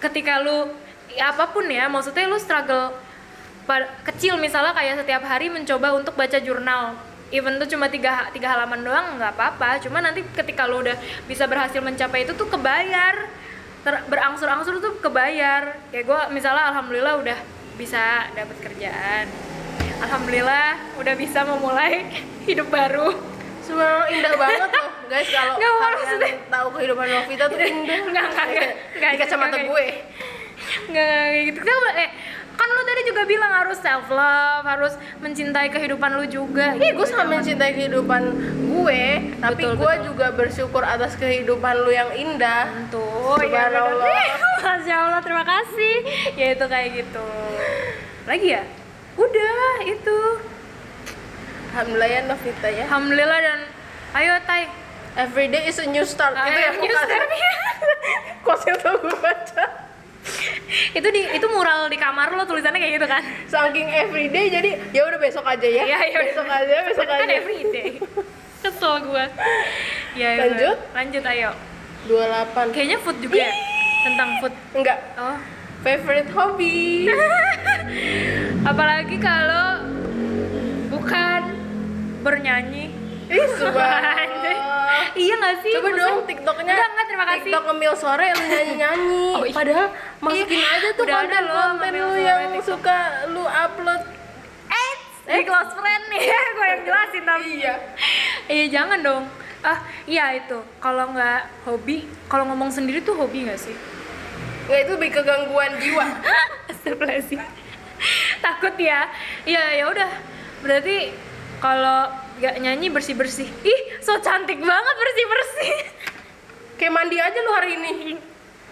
[0.00, 0.72] ketika lu
[1.16, 2.92] ya apa pun ya, maksudnya lu struggle
[4.04, 6.94] kecil misalnya kayak setiap hari mencoba untuk baca jurnal.
[7.28, 9.82] Even tuh cuma tiga, tiga halaman doang nggak apa-apa.
[9.82, 10.94] Cuma nanti ketika lu udah
[11.26, 13.26] bisa berhasil mencapai itu tuh kebayar.
[13.82, 15.74] Ter- berangsur-angsur tuh kebayar.
[15.90, 17.38] Kayak gue misalnya alhamdulillah udah
[17.74, 19.26] bisa dapat kerjaan.
[19.98, 22.06] Alhamdulillah udah bisa memulai
[22.48, 23.10] hidup baru.
[23.66, 27.98] Subhanallah indah banget loh guys kalau kalian maksudnya- tahu kehidupan Novita tuh indah.
[28.06, 28.70] Nggak, nggak, nggak.
[28.94, 29.86] Nggak, Di kacamata gue.
[30.86, 32.10] Nggak kayak gitu kan eh
[32.56, 36.96] kan lu tadi juga bilang harus self love harus mencintai kehidupan lu juga Iya, gitu.
[36.96, 38.22] gue sangat mencintai kehidupan
[38.66, 39.02] gue,
[39.36, 42.88] tapi gue juga bersyukur atas kehidupan lu yang indah.
[42.88, 43.68] tuh ya.
[43.68, 44.08] Subhanallah.
[44.58, 45.94] masya allah terima kasih
[46.32, 47.28] ya itu kayak gitu
[48.24, 48.62] lagi ya
[49.14, 50.18] udah itu
[51.70, 52.84] Alhamdulillah ya Novita ya.
[52.88, 53.58] alhamdulillah dan
[54.14, 54.64] ayo tay
[55.14, 56.36] Every day is a new start.
[56.36, 57.24] itu Ayo, ya new start.
[58.44, 59.64] Quotes yang tuh gue baca.
[60.98, 65.06] itu di itu mural di kamar lo tulisannya kayak gitu kan Saking everyday jadi ya
[65.06, 65.84] udah besok aja ya.
[65.86, 66.18] Iya, iya.
[66.26, 67.34] Besok aja, besok kan aja.
[67.34, 67.88] everyday
[68.62, 69.26] kesel gua
[70.12, 70.76] ya, ya, Lanjut?
[70.90, 71.50] lanjut ayo
[72.06, 72.74] 28.
[72.74, 73.52] kayaknya food juga ya
[74.02, 74.98] tentang food Enggak.
[75.16, 75.38] oh
[75.76, 77.06] Favorite hobby.
[78.70, 79.86] apalagi kalau
[80.90, 81.42] bukan
[82.26, 82.90] bernyanyi
[83.26, 83.46] Ih,
[85.16, 86.72] iya nggak sih Coba dong TikToknya.
[86.72, 89.26] enggak enggak terima kasih TikTok ngemil sore lu nyanyi-nyanyi.
[89.32, 89.54] Oh, iya.
[89.54, 89.86] Padahal
[90.20, 92.64] masukin Iya, aja tuh konten-konten lu yang TikTok.
[92.68, 92.98] suka
[93.28, 94.02] lu upload.
[94.68, 94.94] eh
[95.26, 96.22] di close friend nih
[96.56, 97.74] gue yang jelasin tapi Iya.
[98.46, 99.24] iya jangan dong
[99.60, 101.96] ah iya itu kalau nggak hobi
[102.26, 103.74] kalau ngomong sendiri tuh hobi nggak sih
[104.66, 106.04] Nggak itu lebih ke gangguan jiwa.
[106.70, 107.42] Astagfirullahaladzim
[108.38, 109.08] takut ya
[109.42, 110.10] iya ya udah
[110.60, 111.10] berarti
[111.58, 112.06] kalau
[112.36, 115.74] nggak nyanyi bersih bersih ih so cantik banget bersih bersih
[116.76, 117.92] Kayak mandi aja lu hari ini.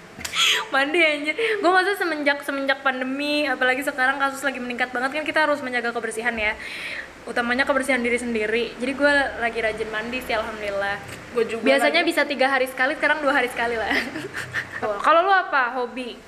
[0.75, 5.41] mandi aja gue masa semenjak semenjak pandemi apalagi sekarang kasus lagi meningkat banget kan kita
[5.43, 6.53] harus menjaga kebersihan ya
[7.25, 10.97] utamanya kebersihan diri sendiri jadi gue lagi rajin mandi sih alhamdulillah
[11.33, 11.65] Gue juga.
[11.65, 12.11] biasanya lagi.
[12.13, 13.89] bisa tiga hari sekali sekarang dua hari sekali lah
[15.07, 16.21] kalau lu apa hobi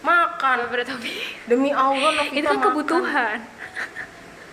[0.00, 0.56] makan.
[0.64, 1.12] favorite hobi
[1.44, 2.66] Demi Allah Novita itu kan makan.
[2.66, 3.36] kebutuhan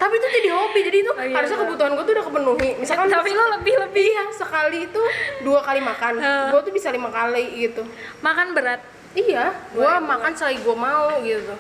[0.02, 0.80] Tapi itu jadi hobi.
[0.82, 1.68] Jadi itu Oh, iya, harusnya bener.
[1.70, 2.70] kebutuhan gue tuh udah kepenuhi.
[2.76, 5.02] Misalkan tapi lo lebih lebih Iya, sekali itu
[5.41, 6.14] dua kali makan.
[6.18, 6.47] Heeh.
[6.49, 7.86] Gue tuh bisa lima kali gitu.
[8.20, 8.82] makan berat
[9.12, 11.54] Iya, gue makan selagi gue mau gitu.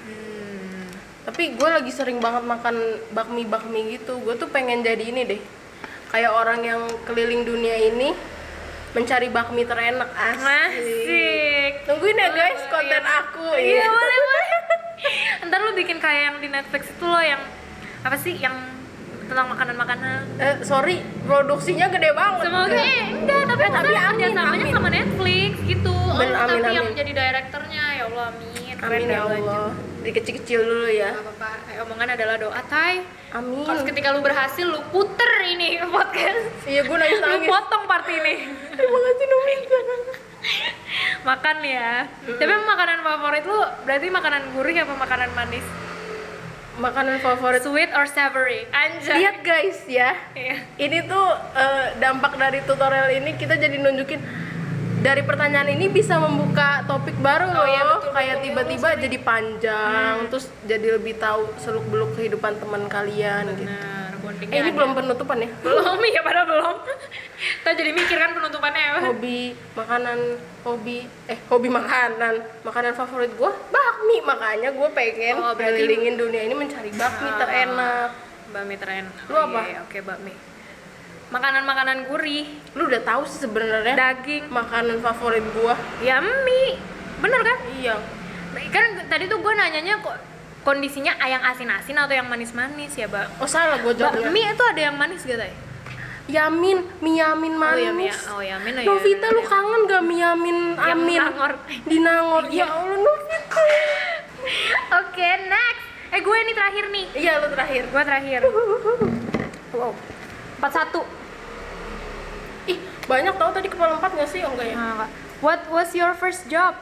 [0.00, 0.88] Hmm.
[1.22, 2.74] Tapi gue lagi sering banget makan
[3.10, 4.18] bakmi-bakmi gitu.
[4.18, 5.40] Gue tuh pengen jadi ini deh.
[6.08, 8.16] Kayak orang yang keliling dunia ini
[8.90, 10.42] mencari bakmi terenak asik.
[10.42, 11.72] Masik.
[11.86, 13.20] Tungguin ya guys Oh, konten iya.
[13.20, 13.46] aku.
[13.54, 14.48] Iya boleh boleh.
[15.46, 17.38] Ntar lu bikin kayak yang di Netflix itu loh yang
[18.00, 18.56] apa sih yang
[19.24, 20.18] tentang makanan-makanan.
[20.42, 22.50] Eh, sorry, produksinya gede banget.
[22.50, 24.74] Semoga eh enggak tapi Eh, tapi tapi amin, kerjasamanya amin.
[24.74, 25.94] sama Netflix gitu.
[26.18, 26.98] Ben, oh, amin, tapi yang amin.
[26.98, 28.74] jadi direkturnya ya Allah amin.
[28.74, 29.20] Keren Amin ya.
[29.22, 29.66] Allah.
[30.00, 31.12] Dari kecil-kecil dulu ya.
[31.12, 33.04] Apa-apa, eh, omongan adalah doa, Tay.
[33.30, 33.62] Amin.
[33.62, 36.64] Kalau ketika lu berhasil, lu puter ini podcast.
[36.64, 38.34] Iya, gue nangis Lu potong part ini.
[38.80, 39.78] Terima kasih Novita.
[41.20, 42.08] Makan ya.
[42.24, 45.66] Tapi emang makanan favorit lu berarti makanan gurih apa makanan manis?
[46.76, 47.60] Makanan favorit.
[47.60, 48.64] Sweet or savory?
[48.70, 49.18] Anjay.
[49.18, 50.14] Lihat guys ya.
[50.32, 50.56] Iya.
[50.76, 54.22] Ini tuh eh, dampak dari tutorial ini kita jadi nunjukin
[55.00, 57.66] dari pertanyaan ini bisa membuka topik baru Oh loh.
[57.66, 63.72] iya, betul, kayak tiba-tiba jadi panjang, terus jadi lebih tahu seluk-beluk kehidupan teman kalian gitu.
[64.42, 64.72] Eh, ini ada.
[64.72, 65.48] belum penutupan ya?
[65.60, 66.76] belum ya padahal belum.
[67.60, 68.98] Kita jadi mikir kan penutupannya apa?
[69.06, 69.40] hobi
[69.74, 70.18] makanan
[70.62, 76.42] hobi eh hobi makanan makanan favorit gua bakmi makanya gue pengen Oh, berarti- kelilingin dunia
[76.42, 77.36] ini mencari bakmi Ah.
[77.38, 78.10] terenak
[78.50, 79.14] Bakmi terenak.
[79.24, 79.60] Lu Oh, apa?
[79.62, 80.34] iya, iya, Oke, bakmi.
[81.30, 82.42] Makanan-makanan gurih,
[82.74, 86.74] lu udah tahu sih sebenarnya daging, makanan favorit gua ya mie.
[87.18, 87.58] Bener kan?
[87.72, 87.94] iya
[88.68, 90.16] Kan tadi tuh gue nanyanya kok
[90.60, 94.80] kondisinya yang asin-asin atau yang manis-manis ya bang oh salah gue jawabnya Bakmi itu ada
[94.82, 95.52] yang manis gak tay?
[96.30, 97.82] Yamin, Miyamin Oh manis.
[97.82, 98.14] ya, Mia.
[98.30, 98.86] oh Yamin oh ya.
[98.86, 99.50] Novita bener, lu bener.
[99.50, 101.52] kangen gak Miyamin Yang Amin Nangor.
[101.82, 102.44] di Nangor?
[102.48, 103.62] Ya Allah Novita.
[105.00, 105.82] Oke, next.
[106.10, 107.06] Eh gue ini terakhir nih.
[107.14, 107.82] Iya lu terakhir.
[107.86, 108.40] Gue terakhir.
[109.70, 109.94] Wow.
[110.60, 111.02] 41.
[112.68, 114.42] Ih banyak tau tadi kepala empat gak sih?
[114.42, 114.74] Oh enggak ya?
[114.74, 115.06] Nah.
[115.40, 116.74] What was your first job?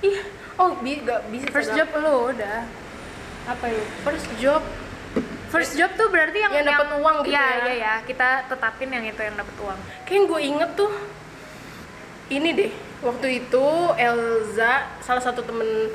[0.00, 0.20] Ih
[0.58, 1.46] oh bi gak bisa.
[1.48, 2.66] First job lo udah.
[3.46, 3.82] Apa lu?
[4.02, 4.62] First job.
[5.48, 7.56] First job tuh berarti yang Yang dapet uang gitu Iya, ya?
[7.56, 7.94] iya ya.
[8.04, 9.78] Kita tetapin yang itu yang dapat uang.
[10.04, 10.92] Kayak gue inget tuh
[12.28, 15.88] ini deh waktu itu Elza salah satu temen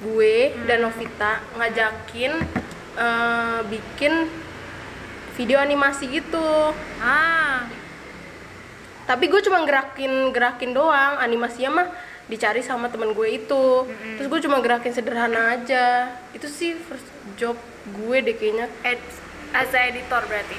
[0.00, 2.32] gue dan Novita ngajakin
[2.96, 4.32] eh, bikin
[5.36, 7.68] video animasi gitu Ah,
[9.04, 11.88] tapi gue cuma gerakin gerakin doang animasinya mah
[12.24, 13.64] dicari sama temen gue itu
[14.16, 17.04] terus gue cuma gerakin sederhana aja itu sih first
[17.36, 17.52] job
[17.84, 19.00] gue deh kayaknya ed
[19.52, 20.56] as a editor berarti.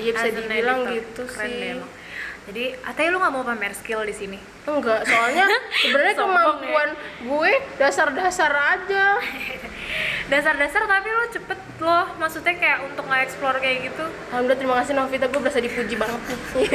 [0.00, 0.96] iya bisa As an dibilang editor.
[0.96, 1.90] gitu Keren sih deh emang.
[2.48, 4.38] Jadi, Atay lu nggak mau pamer skill di sini?
[4.68, 5.46] Enggak soalnya
[5.82, 6.90] sebenarnya Sombong kemampuan
[7.24, 9.06] gue dasar-dasar aja
[10.28, 14.04] Dasar-dasar tapi lu cepet loh, maksudnya kayak untuk nge-explore kayak gitu.
[14.28, 16.68] Alhamdulillah terima kasih Novita gue berasa dipuji banget nih.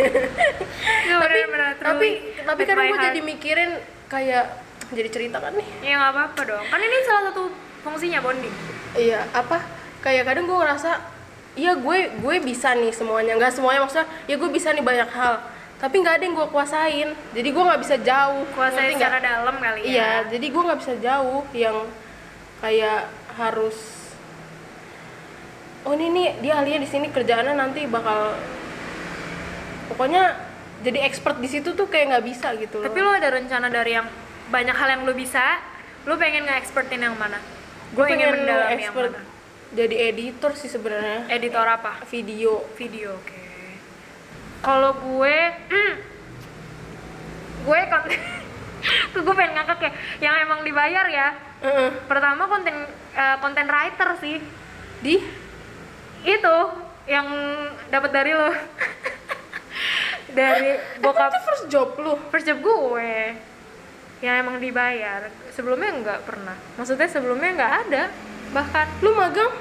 [1.05, 1.39] Itu tapi
[1.77, 2.07] tapi
[2.41, 3.71] tapi kadang my gue jadi mikirin
[4.09, 4.57] kayak
[4.89, 5.67] jadi cerita kan nih.
[5.85, 6.65] Ya nggak apa-apa dong.
[6.65, 7.53] Kan ini salah satu
[7.85, 8.53] fungsinya bonding.
[8.97, 9.61] Iya apa
[10.01, 10.91] kayak kadang gue ngerasa
[11.53, 15.37] iya gue gue bisa nih semuanya nggak semuanya maksudnya ya gue bisa nih banyak hal
[15.83, 19.27] tapi nggak ada yang gue kuasain jadi gue nggak bisa jauh Kuasai ngerti secara nggak?
[19.35, 19.87] dalam kali ya.
[19.91, 21.77] iya jadi gue nggak bisa jauh yang
[22.63, 23.77] kayak harus
[25.83, 28.31] oh ini nih dia ahlinya di sini kerjaannya nanti bakal
[29.91, 30.39] pokoknya
[30.87, 33.99] jadi expert di situ tuh kayak nggak bisa gitu loh Tapi lo ada rencana dari
[33.99, 34.07] yang
[34.47, 35.59] banyak hal yang lo bisa,
[36.03, 37.39] lo pengen nge-expertin yang mana?
[37.95, 39.19] Gue pengen mendalami yang mana?
[39.73, 42.03] jadi editor sih sebenarnya Editor apa?
[42.05, 43.42] video Video, oke.
[44.63, 45.37] Kalau gue,
[45.67, 45.93] hmm,
[47.67, 48.19] gue konten,
[49.11, 49.91] gue pengen ngakak ya,
[50.23, 51.35] yang emang dibayar ya.
[51.59, 51.91] Heeh.
[52.07, 54.39] Pertama konten eh, konten writer sih,
[55.03, 55.19] di?
[56.23, 56.57] Itu
[57.03, 57.27] yang
[57.91, 58.47] dapat dari lo,
[60.39, 61.35] dari bokap.
[61.35, 62.15] itu first job lu?
[62.31, 63.35] First job gue.
[64.23, 65.27] Yang emang dibayar.
[65.51, 66.55] Sebelumnya nggak pernah.
[66.79, 68.03] Maksudnya sebelumnya nggak ada.
[68.55, 69.51] Bahkan lu magang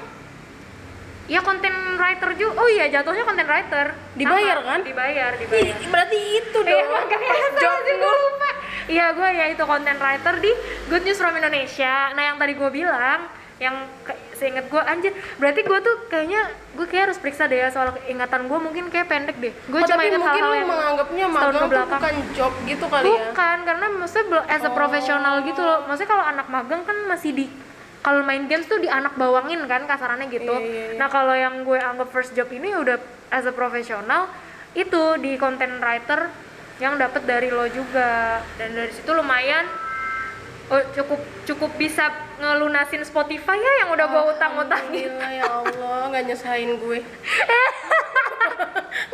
[1.23, 3.95] ya konten writer juga oh iya jatuhnya konten writer.
[4.13, 4.79] Dibayar Sama, kan?
[4.83, 5.75] dibayar dibayar.
[5.87, 6.87] berarti itu Iya dong.
[6.91, 8.11] makanya first job gue lu.
[8.11, 8.49] lupa.
[8.85, 10.51] Iya gue ya itu konten writer di
[10.87, 12.11] Good News from Indonesia.
[12.11, 13.21] Nah yang tadi gue bilang
[13.57, 13.87] yang
[14.33, 16.41] seinget gue anjir berarti gue tuh kayaknya
[16.73, 19.53] gue kayak harus periksa deh ya soal ingatan gue mungkin kayak pendek deh.
[19.63, 23.31] Gue Oh, cuma mungkin hal-hal yang menganggapnya magang tuh bukan job gitu kali ya?
[23.31, 24.75] Bukan, karena maksudnya as a Oh.
[24.75, 25.87] profesional gitu loh.
[25.87, 27.45] Maksudnya kalau anak magang kan masih di
[28.03, 30.51] kalau main games tuh di anak bawangin kan kasarannya gitu.
[30.51, 30.99] Iya, iya, iya.
[30.99, 32.99] Nah, kalau yang gue anggap first job ini udah
[33.31, 34.27] as a profesional
[34.75, 36.27] itu di content writer
[36.83, 38.43] yang dapat dari lo juga.
[38.59, 39.63] Dan dari situ lumayan
[40.67, 42.11] oh, cukup cukup bisa
[42.43, 45.11] ngelunasin Spotify ya yang udah gue utang-utangin.
[45.39, 46.99] Ya Allah nggak nyesain gue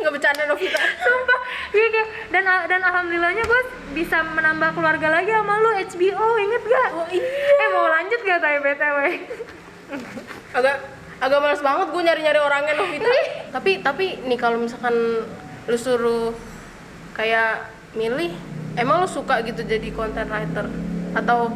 [0.00, 0.80] nggak bercanda Novita.
[0.80, 1.40] Sumpah,
[1.74, 3.60] iya kayak dan dan alhamdulillahnya gue
[3.96, 6.88] bisa menambah keluarga lagi sama lu HBO, inget gak?
[6.94, 7.26] oh iya.
[7.58, 8.98] Eh mau lanjut gak tay BTW?
[10.50, 10.76] agak
[11.20, 13.10] agak males banget gue nyari nyari orangnya Novita.
[13.54, 14.94] Tapi tapi nih kalau misalkan
[15.68, 16.32] lu suruh
[17.12, 18.32] kayak milih
[18.78, 20.66] emang lu suka gitu jadi content writer?
[21.12, 21.52] Atau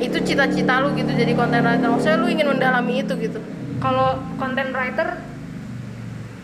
[0.00, 1.86] itu cita-cita lu gitu jadi content writer?
[1.92, 3.40] Maksudnya lu ingin mendalami itu gitu?
[3.80, 5.20] Kalau content writer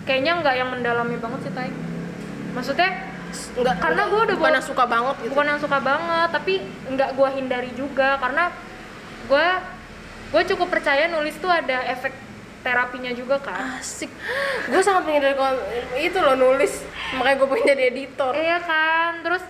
[0.06, 1.70] kayaknya nggak yang mendalami banget sih tay.
[2.52, 2.90] Maksudnya
[3.52, 6.54] Enggak, Karena gua udah bukan bawa- yang suka banget gitu bukan yang suka banget, tapi
[6.88, 8.48] nggak gue hindari juga karena
[9.26, 9.46] gue
[10.26, 12.16] gue cukup percaya nulis tuh ada efek
[12.62, 13.76] terapinya juga kan.
[13.76, 14.08] asik
[14.70, 15.62] gue sangat menghindari kon-
[15.94, 16.80] itu loh nulis
[17.12, 19.42] makanya gue pengen jadi editor Iya kan, terus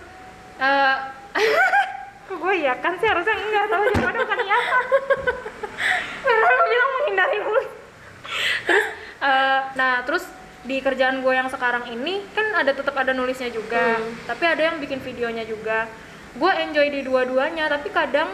[0.57, 0.95] eh
[2.43, 4.83] gue iya kan sih harusnya enggak tahu jawabannya bukan iya kan.
[6.19, 7.67] Karena lo bilang menghindari nulis.
[8.65, 8.85] Terus
[9.21, 10.23] eh, nah terus
[10.67, 14.11] di kerjaan gue yang sekarang ini kan ada tetap ada nulisnya juga, Hmm.
[14.25, 15.87] tapi ada yang bikin videonya juga.
[16.33, 18.27] Gue enjoy di dua-duanya, tapi kadang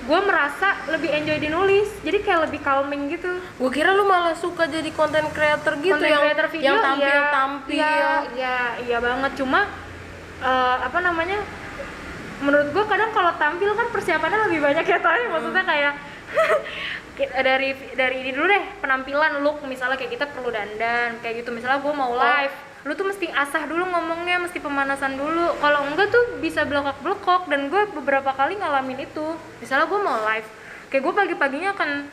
[0.00, 3.28] gue merasa lebih enjoy di nulis, jadi kayak lebih calming gitu.
[3.30, 6.84] gue kira lu malah suka jadi content creator gitu Content yang creator video yang iya,
[6.86, 9.60] tampil tampil iya, iya iya banget cuma
[10.40, 11.44] eh, apa namanya
[12.40, 15.20] menurut gue kadang kalau tampil kan persiapannya lebih banyak ya Toy.
[15.28, 15.92] maksudnya kayak
[16.30, 16.60] ki-
[17.28, 21.50] dari dari ini dulu deh penampilan look misalnya kayak kita perlu dandan kayak gitu.
[21.52, 25.52] Misalnya gue mau live lu tuh mesti asah dulu ngomongnya mesti pemanasan dulu.
[25.60, 29.36] Kalau enggak tuh bisa belokok belokok dan gue beberapa kali ngalamin itu.
[29.60, 30.48] Misalnya gue mau live
[30.88, 32.08] kayak gue pagi-paginya akan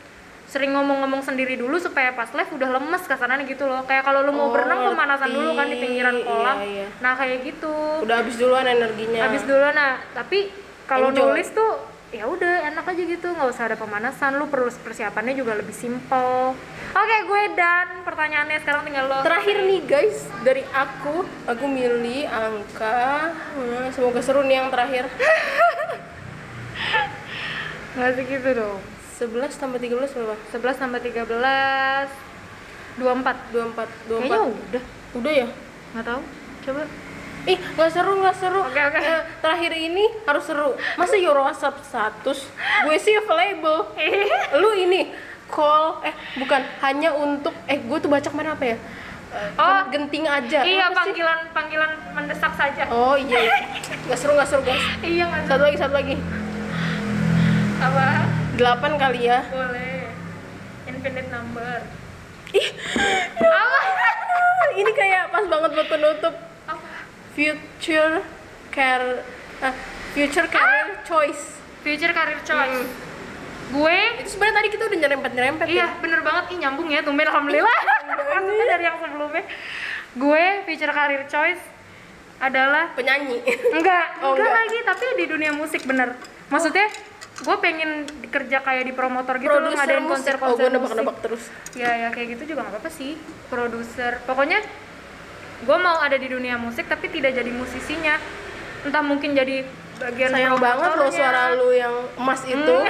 [0.48, 3.84] sering ngomong-ngomong sendiri dulu supaya pas live udah lemes kasarannya gitu loh.
[3.88, 6.56] Kayak kalau lu mau Oh, berenang pemanasan dulu kan di pinggiran kolam.
[6.60, 6.86] Iya, iya.
[7.00, 7.72] nah kayak gitu.
[8.04, 9.24] Udah habis duluan energinya.
[9.28, 10.52] Habis dulu nah tapi
[10.88, 15.36] kalau nulis tuh ya udah enak aja gitu nggak usah ada pemanasan lu perlu persiapannya
[15.36, 16.56] juga lebih simple
[16.96, 19.22] oke gue dan pertanyaannya sekarang tinggal lo.
[19.22, 23.30] Terakhir nih guys dari aku aku milih angka.
[23.54, 25.04] Hmm, semoga seru nih yang terakhir.
[27.96, 28.80] Nggak segitu dong.
[29.18, 30.36] 11 tambah 13 berapa?
[30.54, 32.08] 11 tambah 13
[32.98, 34.82] 24 24 24 kayaknya udah.
[35.14, 35.46] Udah ya?
[35.88, 36.20] nggak tahu.
[36.68, 36.84] Coba
[37.48, 38.60] Ih, nggak seru, nggak seru.
[38.60, 38.98] Oke, oke.
[38.98, 40.76] Eh, terakhir ini harus seru.
[40.94, 42.44] Masa your WhatsApp status?
[42.84, 43.88] Gue sih available.
[44.60, 45.08] Lu ini
[45.48, 48.76] call, eh bukan, hanya untuk, eh gue tuh baca kemarin apa ya?
[49.28, 49.80] Eh, Oh.
[49.88, 50.60] genting aja.
[50.62, 51.12] iya Apa sih?
[51.12, 53.56] panggilan panggilan mendesak saja Oh iya, iya.
[54.04, 54.80] nggak seru, nggak seru guys.
[55.02, 56.16] iya nggak Satu lagi, satu lagi.
[57.78, 58.04] apa
[58.54, 59.40] Delapan kali ya.
[59.46, 60.10] boleh
[60.84, 61.80] infinite number
[62.50, 62.68] Ih,
[63.38, 63.78] apa
[64.80, 66.34] ini kayak pas banget buat penutup.
[67.38, 68.18] Future
[68.68, 69.22] care,
[69.60, 69.74] ah,
[70.10, 71.54] future career choice.
[71.78, 72.90] future career choice Hmm.
[73.70, 75.74] gue Itu sebenarnya tadi kita udah nyerempet nyerempet ya.
[75.76, 76.44] Iya, bener banget.
[76.50, 77.78] Ih, nyambung ya, tumben alhamdulillah.
[78.34, 79.44] Maksudnya dari yang sebelumnya.
[80.14, 81.62] Gue future career choice
[82.38, 83.38] adalah Penyanyi.
[83.76, 84.52] enggak, Oh, enggak, enggak.
[84.58, 86.18] lagi, tapi di dunia musik bener.
[86.48, 86.90] Maksudnya
[87.38, 87.90] gue pengen
[88.26, 90.12] kerja kayak di promotor gitu loh, Produser ngadain musik.
[90.16, 91.42] konser-konser Oh, gue nebak-nebak terus.
[91.76, 93.14] Ya, ya kayak gitu juga nggak apa-apa sih.
[93.46, 94.18] Produser.
[94.24, 94.58] Pokoknya
[95.58, 98.14] gue mau ada di dunia musik tapi tidak jadi musisinya.
[98.82, 99.66] Entah mungkin jadi
[99.98, 102.74] bagian Sayang banget loh suara lu yang emas itu.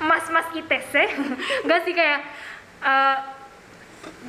[0.00, 0.94] mas-mas ITC
[1.60, 2.20] enggak sih kayak
[2.80, 3.16] eh,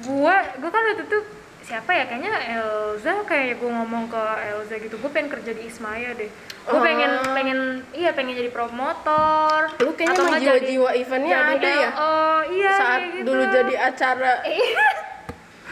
[0.03, 1.19] gua gua kan waktu itu
[1.63, 6.11] siapa ya kayaknya Elza kayak gua ngomong ke Elza gitu gua pengen kerja di Ismaya
[6.11, 6.83] deh gua Oh.
[6.83, 7.59] pengen pengen
[7.89, 11.89] iya pengen jadi promotor Lu kayaknya atau jiwa-jiwa eventnya ada ya?
[11.95, 13.25] oh iya Saat gitu.
[13.25, 14.33] dulu jadi acara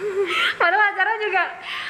[0.62, 1.43] padahal acara juga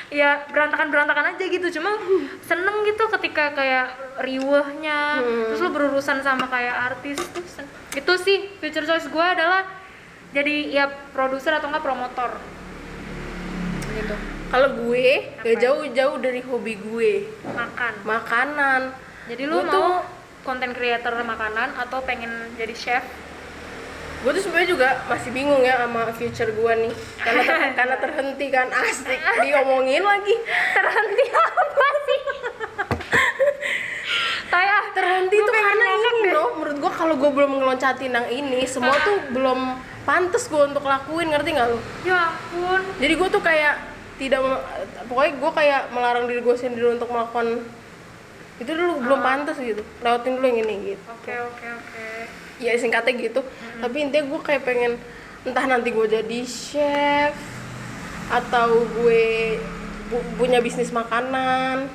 [0.10, 1.68] ya berantakan-berantakan aja gitu.
[1.72, 1.96] Cuma
[2.42, 3.88] seneng gitu ketika kayak
[4.20, 5.46] riwehnya Hmm.
[5.48, 9.66] terus lu berurusan sama kayak artis tuh sen- itu sih future choice gue adalah
[10.30, 12.38] jadi ya produser atau enggak promotor.
[13.92, 14.16] Gitu.
[14.50, 15.62] Kalau gue Apa gak ya?
[15.62, 17.12] jauh-jauh dari hobi gue.
[17.48, 17.94] Makan.
[18.02, 18.82] Makanan.
[19.26, 20.02] Jadi lu Gua mau tuh-
[20.40, 23.04] konten creator makanan atau pengen jadi chef
[24.20, 26.94] gue tuh sebenarnya juga masih bingung ya sama future gue nih.
[27.18, 28.68] Karena ter- karena terhenti kan.
[28.70, 30.36] Asik diomongin lagi.
[30.70, 32.22] Terhenti apa sih?
[34.50, 36.34] Taya terhenti Gua tuh karena ini deh.
[36.34, 36.50] loh.
[36.58, 39.04] Menurut gue kalau gue belum ngeloncatin yang ini semua Ah.
[39.04, 39.60] tuh belum
[40.04, 41.30] pantas gue untuk lakuin.
[41.30, 41.80] Ngerti nggak lu?
[42.04, 42.82] Ya ampun.
[42.98, 43.76] Jadi gue tuh kayak
[44.18, 44.40] tidak
[45.06, 47.62] pokoknya gue kayak melarang diri gue sendiri untuk melakukan
[48.58, 49.00] itu dulu.
[49.00, 49.80] Belum pantas gitu.
[50.02, 51.04] Lewatin dulu yang ini gitu.
[51.10, 52.08] Oke oke oke
[52.60, 53.42] ya singkatnya gitu.
[53.80, 54.94] Tapi intinya gue kayak pengen
[55.42, 57.34] entah nanti gue jadi chef
[58.30, 59.58] atau gue
[60.08, 61.88] pu- punya bisnis makanan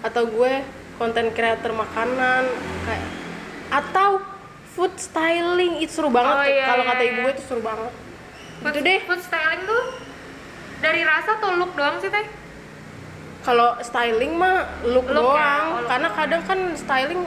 [0.00, 0.52] atau gue
[0.96, 2.44] konten creator makanan
[2.84, 3.04] kayak
[3.70, 4.20] atau
[4.70, 5.80] food styling.
[5.80, 7.22] Itu seru banget Oh, iya, kalau iya, kata ibu iya.
[7.22, 7.92] gue itu seru banget.
[8.60, 9.00] Food, itu deh.
[9.02, 9.82] food styling tuh
[10.78, 12.26] dari rasa atau look doang sih teh?
[13.40, 15.64] Kalau styling mah look, Look ya, doang.
[15.66, 16.18] oh, look karena doang.
[16.20, 17.20] kadang kan styling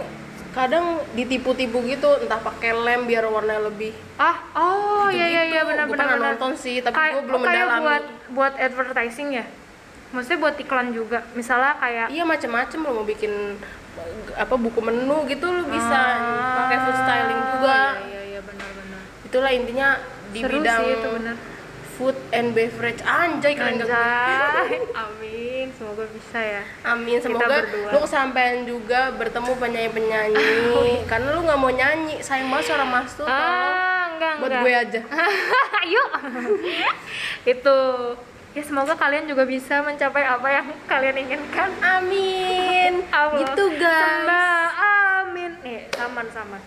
[0.54, 3.92] kadang ditipu-tipu gitu entah pakai lem biar warnanya lebih.
[4.16, 5.70] Ah oh iya iya iya Gitu-gitu.
[5.70, 7.82] benar benar pernah nonton sih, tapi gua belum kayak mendalami.
[7.82, 9.46] buat buat advertising ya?
[10.14, 11.26] Maksudnya buat iklan juga?
[11.34, 13.34] Misalnya kayak iya macam-macam lo mau bikin
[14.34, 17.80] apa buku menu gitu lo bisa Ah, pakai food styling juga.
[17.98, 19.02] Iya iya iya benar benar.
[19.26, 19.88] Itulah intinya
[20.30, 21.36] di Seru bidang sih itu benar
[22.04, 23.00] food and beverage.
[23.08, 23.88] Anjay keren gak
[24.92, 25.72] amin.
[25.72, 26.64] Semoga bisa ya.
[26.84, 27.24] Amin.
[27.24, 31.08] Semoga lu kesampaian juga bertemu penyanyi-penyanyi.
[31.08, 32.20] Karena lu nggak mau nyanyi.
[32.20, 34.64] Sayang banget suara mas tuh ah enggak buat enggak.
[34.68, 35.02] gue aja.
[35.96, 36.10] Yuk.
[37.56, 37.80] Itu.
[38.54, 41.72] Ya semoga kalian juga bisa mencapai apa yang kalian inginkan.
[41.80, 43.08] Amin.
[43.16, 43.40] Allah.
[43.40, 44.28] gitu guys.
[44.28, 44.68] Sembah,
[45.24, 45.52] amin.
[45.64, 46.62] Nih saman saman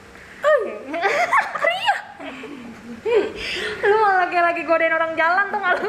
[3.82, 5.88] lu malah lagi lagi godain orang jalan tuh malu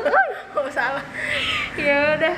[0.55, 1.03] oh salah
[1.75, 2.35] ya udah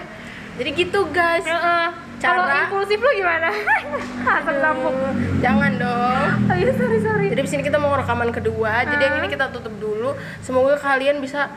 [0.56, 1.86] jadi gitu guys Heeh.
[2.18, 3.48] kalau Cara- impulsif lu gimana
[4.60, 4.96] sambung
[5.40, 8.84] jangan dong oh iya sorry sorry Jadi di sini kita mau rekaman kedua.
[8.84, 10.12] Jadi yang ini kita tutup dulu.
[10.40, 11.48] Semoga kalian bisa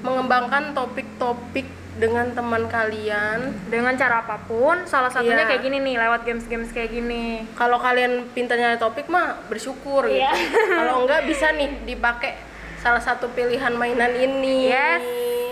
[0.00, 3.52] mengembangkan topik-topik dengan teman kalian.
[3.66, 5.48] dengan cara apa pun salah satunya Iya.
[5.48, 10.16] kayak gini nih lewat games-games kayak gini Kalau kalian pintarnya topik mah bersyukur gitu.
[10.16, 10.32] Iya.
[10.72, 12.32] Kalau enggak bisa nih dipakai
[12.78, 14.70] salah satu pilihan mainan ini.
[14.70, 15.02] yes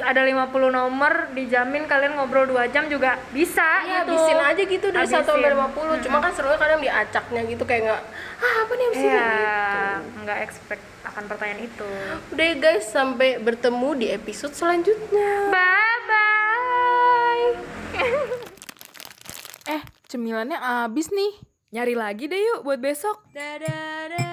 [0.07, 4.87] ada 50 nomor dijamin kalian ngobrol 2 jam juga bisa Iya, gitu habisin aja gitu
[4.95, 5.99] dari 1 sampai Habisin.
[5.99, 6.05] 50.
[6.07, 8.03] Cuma kan serunya kadang diacaknya gitu kayak nggak
[8.39, 10.19] ah apa nih abis ini?" Iya, gitu.
[10.23, 11.89] nggak expect akan pertanyaan itu.
[12.35, 15.51] Udah ya, guys, sampai bertemu di episode selanjutnya.
[15.51, 17.47] Bye bye.
[19.67, 20.55] Eh, cemilannya
[20.87, 21.43] abis nih.
[21.75, 23.27] Nyari lagi deh yuk buat besok.
[23.35, 24.26] Dadah.